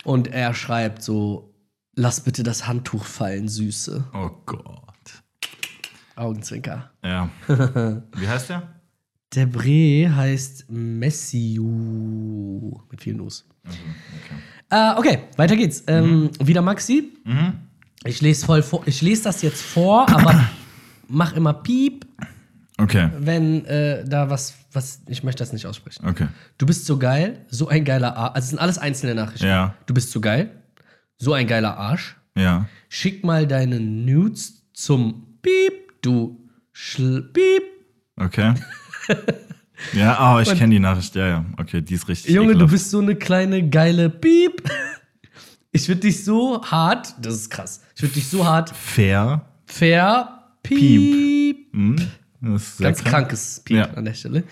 [0.03, 1.53] Und er schreibt so:
[1.95, 4.03] Lass bitte das Handtuch fallen, Süße.
[4.13, 4.65] Oh Gott.
[6.19, 6.91] Augenzwinker.
[7.03, 7.29] Ja.
[8.17, 8.63] Wie heißt der?
[9.35, 12.77] Der Bre heißt Messiu.
[12.91, 13.45] Mit vielen U's.
[14.69, 15.83] Äh, okay, weiter geht's.
[15.87, 17.13] Ähm, wieder Maxi.
[18.05, 18.83] Ich lese voll vor.
[18.87, 20.43] Ich lese das jetzt vor, aber
[21.07, 22.05] mach immer Piep,
[22.77, 23.09] Okay.
[23.17, 25.01] wenn äh, da was, was.
[25.07, 26.07] Ich möchte das nicht aussprechen.
[26.07, 26.27] Okay.
[26.57, 28.35] Du bist so geil, so ein geiler Arsch.
[28.35, 29.47] Also es sind alles einzelne Nachrichten.
[29.47, 29.75] Ja.
[29.85, 30.49] Du bist so geil,
[31.17, 32.15] so ein geiler Arsch.
[32.37, 32.67] Ja.
[32.87, 37.63] Schick mal deine Nudes zum Piep, du Schl Piep.
[38.15, 38.53] Okay.
[39.93, 41.15] Ja, oh, ich kenne die Nachricht.
[41.15, 41.45] Ja, ja.
[41.57, 42.31] Okay, die ist richtig.
[42.35, 42.71] Junge, du ekelhaft.
[42.73, 44.61] bist so eine kleine geile Piep.
[45.71, 47.81] Ich würde dich so hart, das ist krass.
[47.95, 49.45] Ich würde dich so hart fair.
[49.65, 51.71] ver Piep.
[51.73, 51.95] Hm?
[52.41, 53.27] Das ist Ganz krank.
[53.29, 53.85] krankes Piep Ja.
[53.91, 54.43] an der Stelle.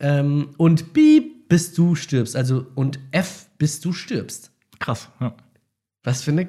[0.00, 2.34] Ähm, und Piep, bis du stirbst.
[2.36, 4.50] Also und F, bis du stirbst.
[4.78, 5.08] Krass.
[5.20, 5.34] Ja.
[6.04, 6.48] Was für eine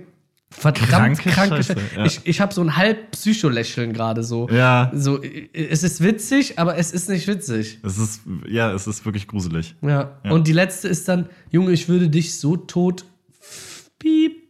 [0.52, 2.06] verdammt Kranke kranke, Scheiße, ja.
[2.06, 4.48] Ich, ich habe so ein halb Psycho-Lächeln gerade so.
[4.50, 7.80] ja, So, es ist witzig, aber es ist nicht witzig.
[7.84, 9.76] es ist, ja, es ist wirklich gruselig.
[9.82, 10.20] Ja.
[10.24, 10.32] Ja.
[10.32, 13.06] Und die letzte ist dann, Junge, ich würde dich so tot.
[14.00, 14.44] Piep.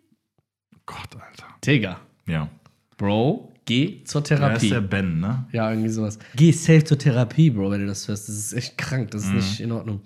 [0.86, 1.48] Gott, Alter.
[1.66, 2.00] Digga.
[2.28, 2.50] Ja.
[2.98, 4.68] Bro, geh zur Therapie.
[4.68, 5.48] ist der Ben, ne?
[5.52, 6.20] Ja, irgendwie sowas.
[6.36, 8.30] Geh safe zur Therapie, Bro, wenn du das hörst.
[8.30, 10.02] Das ist echt krank, das ist nicht in Ordnung.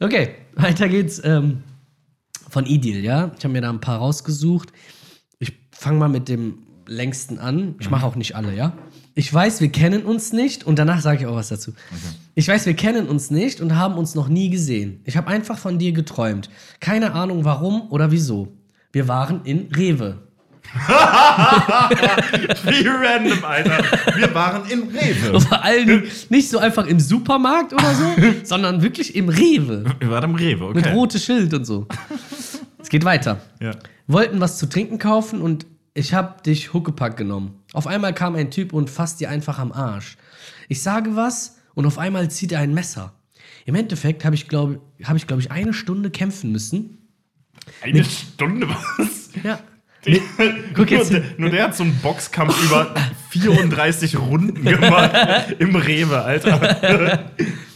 [0.00, 1.62] Okay, weiter geht's ähm,
[2.48, 3.32] von Idil, ja.
[3.38, 4.72] Ich habe mir da ein paar rausgesucht.
[5.80, 7.74] Ich fange mal mit dem längsten an.
[7.78, 8.74] Ich mache auch nicht alle, ja.
[9.14, 11.72] Ich weiß, wir kennen uns nicht und danach sage ich auch was dazu.
[12.34, 15.00] Ich weiß, wir kennen uns nicht und haben uns noch nie gesehen.
[15.06, 16.50] Ich habe einfach von dir geträumt.
[16.80, 18.48] Keine Ahnung warum oder wieso.
[18.92, 20.18] Wir waren in Rewe.
[22.64, 23.82] Wie random, Alter.
[24.16, 25.32] Wir waren in Rewe.
[25.32, 28.04] Und vor Dingen nicht so einfach im Supermarkt oder so,
[28.42, 29.86] sondern wirklich im Rewe.
[29.98, 30.74] Wir waren im Rewe, okay.
[30.76, 31.88] Mit rotes Schild und so.
[32.82, 33.40] Es geht weiter.
[33.60, 33.72] Ja.
[34.06, 37.62] Wollten was zu trinken kaufen und ich hab dich Huckepack genommen.
[37.72, 40.16] Auf einmal kam ein Typ und fasst dir einfach am Arsch.
[40.68, 43.14] Ich sage was und auf einmal zieht er ein Messer.
[43.66, 46.98] Im Endeffekt habe ich, glaube hab ich, glaub ich, eine Stunde kämpfen müssen.
[47.82, 49.30] Eine Stunde was?
[49.42, 49.60] Ja.
[50.06, 50.22] Mit,
[50.74, 52.94] guck jetzt, nur, der, nur der hat so einen Boxkampf über
[53.30, 57.30] 34 Runden gemacht im Rewe, Alter.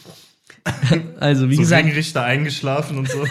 [1.20, 3.24] also wie So gesagt, Ringrichter eingeschlafen und so.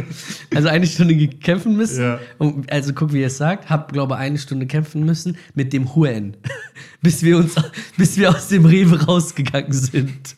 [0.54, 2.02] also eine Stunde kämpfen müssen.
[2.02, 2.20] Ja.
[2.38, 3.68] Und, also guck, wie er es sagt.
[3.68, 6.36] Hab, glaube eine Stunde kämpfen müssen mit dem Huen.
[7.02, 7.56] bis wir uns,
[7.96, 10.36] bis wir aus dem Rewe rausgegangen sind.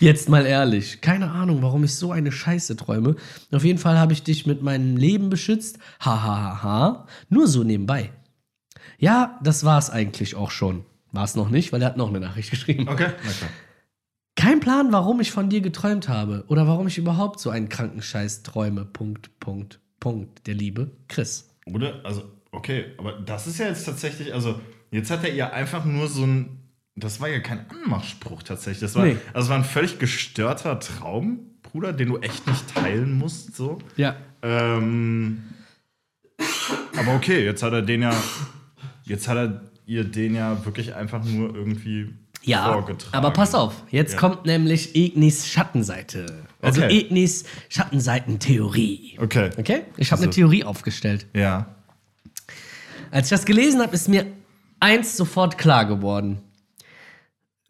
[0.00, 1.02] Jetzt mal ehrlich.
[1.02, 3.16] Keine Ahnung, warum ich so eine Scheiße träume.
[3.50, 5.78] Auf jeden Fall habe ich dich mit meinem Leben beschützt.
[6.00, 7.06] Ha, ha, ha, ha.
[7.28, 8.10] Nur so nebenbei.
[8.98, 10.86] Ja, das war es eigentlich auch schon.
[11.12, 12.88] War es noch nicht, weil er hat noch eine Nachricht geschrieben.
[12.88, 13.50] Okay, na klar.
[14.36, 18.02] Kein Plan, warum ich von dir geträumt habe oder warum ich überhaupt so einen kranken
[18.02, 18.84] Scheiß träume.
[18.84, 20.46] Punkt, Punkt, Punkt.
[20.46, 21.50] Der liebe Chris.
[21.66, 22.00] Oder?
[22.04, 24.58] Also, okay, aber das ist ja jetzt tatsächlich, also,
[24.90, 26.58] jetzt hat er ihr einfach nur so ein.
[26.94, 28.80] Das war ja kein Anmachspruch tatsächlich.
[28.80, 29.16] Das war, Nee.
[29.32, 33.78] also, es war ein völlig gestörter Traum, Bruder, den du echt nicht teilen musst, so.
[33.96, 34.16] Ja.
[34.42, 35.42] Ähm,
[36.96, 38.14] aber okay, jetzt hat er den ja.
[39.04, 42.14] Jetzt hat er ihr den ja wirklich einfach nur irgendwie
[42.44, 43.14] Ja, vorgetragen.
[43.14, 44.18] aber pass auf, jetzt Ja.
[44.18, 46.44] kommt nämlich Ignis Schattenseite.
[46.60, 46.98] Also Okay.
[47.00, 49.18] Ignis Schattenseitentheorie.
[49.20, 49.50] Okay.
[49.56, 49.82] Okay?
[49.96, 51.26] Ich habe eine Also- Theorie aufgestellt.
[51.34, 51.74] Ja.
[53.10, 54.26] Als ich das gelesen habe, ist mir
[54.80, 56.40] eins sofort klar geworden.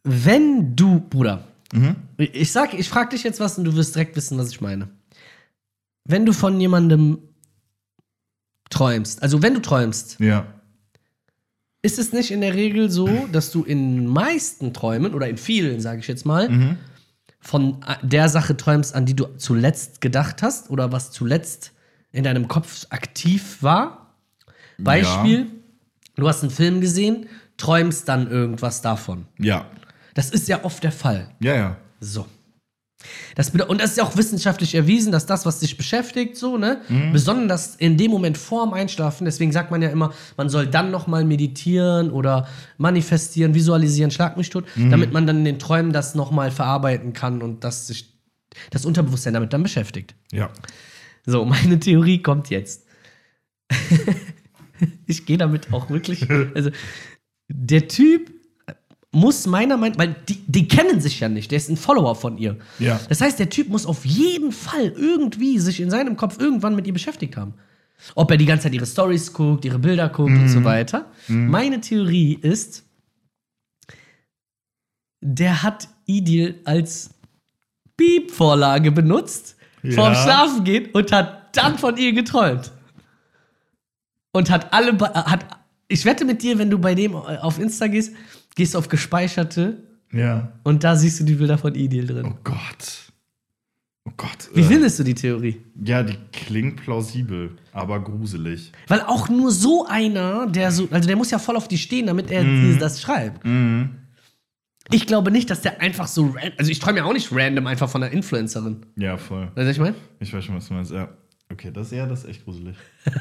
[0.05, 1.45] Wenn du, Bruder,
[2.17, 4.89] ich sag, ich frage dich jetzt was und du wirst direkt wissen, was ich meine.
[6.05, 7.19] Wenn du von jemandem
[8.71, 10.47] träumst, also wenn du träumst, Ja.
[11.83, 15.81] Ist es nicht in der Regel so, dass du in meisten Träumen oder in vielen,
[15.81, 16.79] sage ich jetzt mal,
[17.41, 21.73] von der Sache träumst, an die du zuletzt gedacht hast oder was zuletzt
[22.13, 24.15] in deinem Kopf aktiv war?
[24.79, 25.49] Beispiel,
[26.15, 27.27] du hast einen Film gesehen,
[27.57, 29.27] träumst dann irgendwas davon.
[29.39, 29.67] Ja.
[30.15, 31.31] Das ist ja oft der Fall.
[31.41, 31.77] Ja, ja.
[32.01, 32.27] So.
[33.35, 36.81] Das und das ist ja auch wissenschaftlich erwiesen, dass das, was dich beschäftigt, so, ne,
[37.13, 41.25] besonders in dem Moment vorm Einschlafen, deswegen sagt man ja immer, man soll dann nochmal
[41.25, 42.47] meditieren oder
[42.79, 47.43] manifestieren, visualisieren, schlag mich tot, damit man dann in den Träumen das nochmal verarbeiten kann
[47.43, 48.13] und dass sich
[48.71, 50.15] das Unterbewusstsein damit dann beschäftigt.
[50.33, 50.51] Ja.
[51.25, 52.87] So, meine Theorie kommt jetzt.
[55.07, 56.27] ich gehe damit auch wirklich.
[56.55, 56.71] Also,
[57.49, 58.31] der Typ
[59.15, 62.39] muss meiner Meinung weil die, die kennen sich ja nicht, der ist ein Follower von
[62.39, 62.57] ihr.
[62.79, 62.99] Ja.
[63.09, 66.87] Das heißt, der Typ muss auf jeden Fall irgendwie sich in seinem Kopf irgendwann mit
[66.87, 67.55] ihr beschäftigt haben.
[68.15, 71.07] Ob er die ganze Zeit ihre Stories guckt, ihre Bilder guckt und so weiter.
[71.29, 72.85] Meine Theorie ist,
[75.21, 77.11] der hat Idil als
[77.97, 79.93] Beep-Vorlage benutzt, Ja.
[79.95, 82.73] vorm Schlafen gehen und hat dann von ihr geträumt.
[84.33, 85.45] Und hat alle, hat,
[85.93, 88.13] ich wette mit dir, wenn du bei dem auf Insta gehst,
[88.55, 89.83] gehst du auf gespeicherte
[90.13, 90.53] Ja.
[90.65, 92.27] und da siehst du die Bilder von Idil drin.
[92.27, 93.13] Oh Gott.
[94.05, 94.51] Oh Gott.
[94.53, 95.61] Wie äh, findest du die Theorie?
[95.85, 98.73] Ja, die klingt plausibel, aber gruselig.
[98.89, 102.07] Weil auch nur so einer, der so, also der muss ja voll auf die stehen,
[102.07, 102.43] damit er
[102.81, 103.47] das schreibt.
[104.91, 107.69] Ich glaube nicht, dass der einfach so, ran- also ich träume ja auch nicht random
[107.69, 108.85] einfach von einer Influencerin.
[108.97, 109.45] Ja, voll.
[109.55, 109.95] Weißt du, was ich meine?
[110.19, 110.91] Ich weiß schon, was du meinst.
[110.91, 111.09] Ja.
[111.53, 112.77] Okay, das, ja, das ist echt gruselig.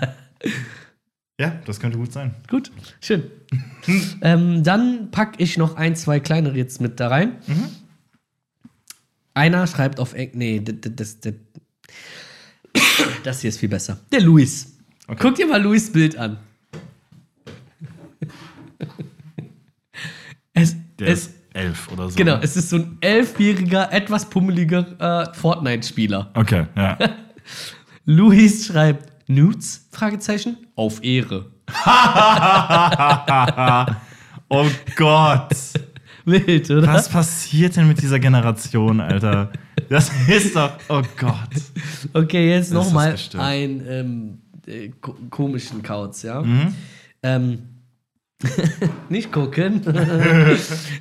[1.41, 2.35] ja, das könnte gut sein.
[2.47, 2.71] Gut,
[3.01, 3.23] schön.
[4.21, 7.37] ähm, dann packe ich noch ein, zwei kleinere jetzt mit da rein.
[9.33, 10.35] einer schreibt auf Englisch.
[10.35, 11.33] Nee, das, das,
[13.23, 13.97] das hier ist viel besser.
[14.11, 14.77] Der Luis.
[15.19, 16.37] Guck dir mal Luis Bild an.
[20.53, 22.15] Es, Der es, ist elf oder so.
[22.17, 26.29] genau, es ist so ein elfjähriger, etwas pummeliger äh, Fortnite-Spieler.
[26.33, 26.97] Okay, ja.
[28.05, 29.87] Luis schreibt Nudes?
[29.91, 30.57] Fragezeichen.
[30.75, 31.51] Auf Ehre.
[34.49, 34.65] oh
[34.95, 35.55] Gott.
[36.25, 36.87] Wild, oder?
[36.87, 39.51] Was passiert denn mit dieser Generation, Alter?
[39.89, 40.71] Das ist doch.
[40.89, 41.49] Oh Gott.
[42.13, 46.41] Okay, jetzt nochmal einen ähm, äh, ko komischen Kauz, ja.
[46.43, 46.75] Mhm.
[47.23, 47.59] Ähm,
[49.09, 49.81] nicht gucken.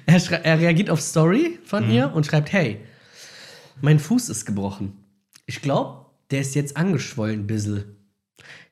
[0.07, 1.91] er, er reagiert auf Story von Mhm.
[1.93, 2.81] ihr und schreibt: Hey,
[3.83, 4.93] mein Fuß ist gebrochen.
[5.47, 7.97] Ich glaube, der ist jetzt angeschwollen, bissel.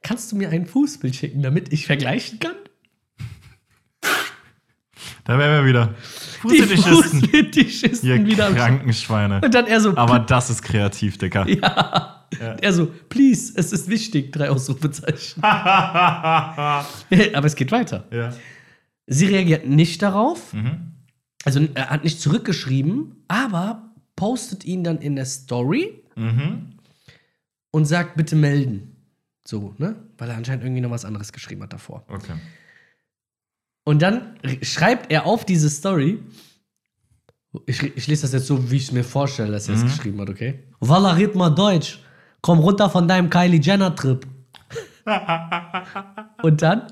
[0.03, 2.55] Kannst du mir ein Fußbild schicken, damit ich vergleichen kann?
[5.25, 5.95] Da wären wir wieder.
[6.45, 7.21] Die Fußfetischisten.
[7.21, 8.53] Fußfetischisten Ihr wieder.
[8.55, 9.41] Krankenschweine.
[9.43, 11.47] Und dann er so, Aber das ist kreativ, Dicker.
[12.41, 15.43] er so, please, es ist wichtig, drei Ausrufezeichen.
[15.43, 16.85] Aber
[17.45, 18.07] es geht weiter.
[18.11, 18.33] Ja.
[19.07, 20.53] Sie reagiert nicht darauf.
[20.55, 20.93] Mhm.
[21.45, 26.71] Also er hat nicht zurückgeschrieben, aber postet ihn dann in der Story Mhm.
[27.71, 28.97] und sagt, bitte melden.
[29.49, 29.97] So, ne?
[30.19, 32.05] Weil er anscheinend irgendwie noch was anderes geschrieben hat davor.
[32.09, 32.35] Okay.
[33.85, 36.23] Und dann schreibt er auf diese Story.
[37.65, 40.21] Ich, ich lese das jetzt so, wie ich es mir vorstelle, dass er es geschrieben
[40.21, 40.65] hat, okay?
[40.81, 41.99] Walla, red mal Deutsch.
[42.43, 44.27] Komm runter von deinem Kylie Jenner-Trip.
[46.43, 46.83] Und dann?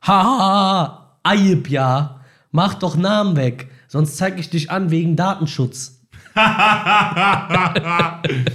[0.00, 2.22] Haha, Ayib ja.
[2.50, 3.70] Mach doch Namen weg.
[3.88, 6.00] Sonst zeig ich dich an wegen Datenschutz.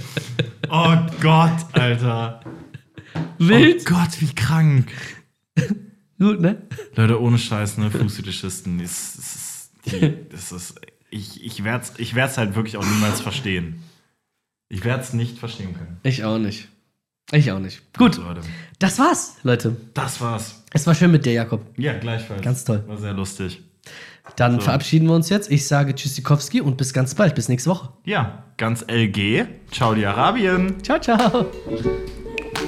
[0.74, 2.40] Oh Gott, Alter.
[3.38, 3.82] Wild?
[3.82, 4.90] Oh Gott, wie krank.
[6.18, 6.62] Gut, ne?
[6.94, 7.90] Leute, ohne Scheiß, ne?
[7.90, 8.78] Fußfetischisten.
[8.78, 9.70] Das, ist,
[10.30, 10.74] das ist.
[11.10, 13.82] Ich, ich werde es ich werd's halt wirklich auch niemals verstehen.
[14.68, 15.98] Ich werde es nicht verstehen können.
[16.04, 16.68] Ich auch nicht.
[17.32, 17.82] Ich auch nicht.
[17.96, 18.40] Gut, Leute.
[18.78, 19.76] das war's, Leute.
[19.94, 20.62] Das war's.
[20.72, 21.62] Es war schön mit dir, Jakob.
[21.76, 22.42] Ja, gleichfalls.
[22.42, 22.82] Ganz toll.
[22.86, 23.62] War sehr lustig.
[24.36, 24.60] Dann So.
[24.60, 25.50] verabschieden wir uns jetzt.
[25.50, 27.34] Ich sage Tschüssikowski und bis ganz bald.
[27.34, 27.92] Bis nächste Woche.
[28.04, 29.46] Ja, ganz LG.
[29.70, 30.82] Ciao, die Arabien.
[30.82, 31.50] Ciao, ciao.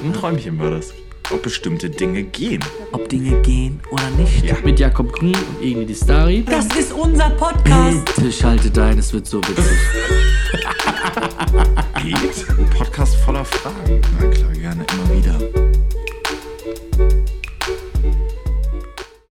[0.03, 0.93] Ein Träumchen war das.
[1.31, 2.63] Ob bestimmte Dinge gehen.
[2.91, 4.63] ob Dinge gehen oder nicht.
[4.63, 6.43] Mit Jakob Grün und Egni Distari.
[6.43, 8.05] Das ist unser Podcast.
[8.15, 9.77] Tisch haltet ein, es wird so witzig.
[12.03, 12.49] Geht?
[12.59, 14.01] Ein Podcast voller Fragen.
[14.19, 15.74] Na klar, gerne immer wieder.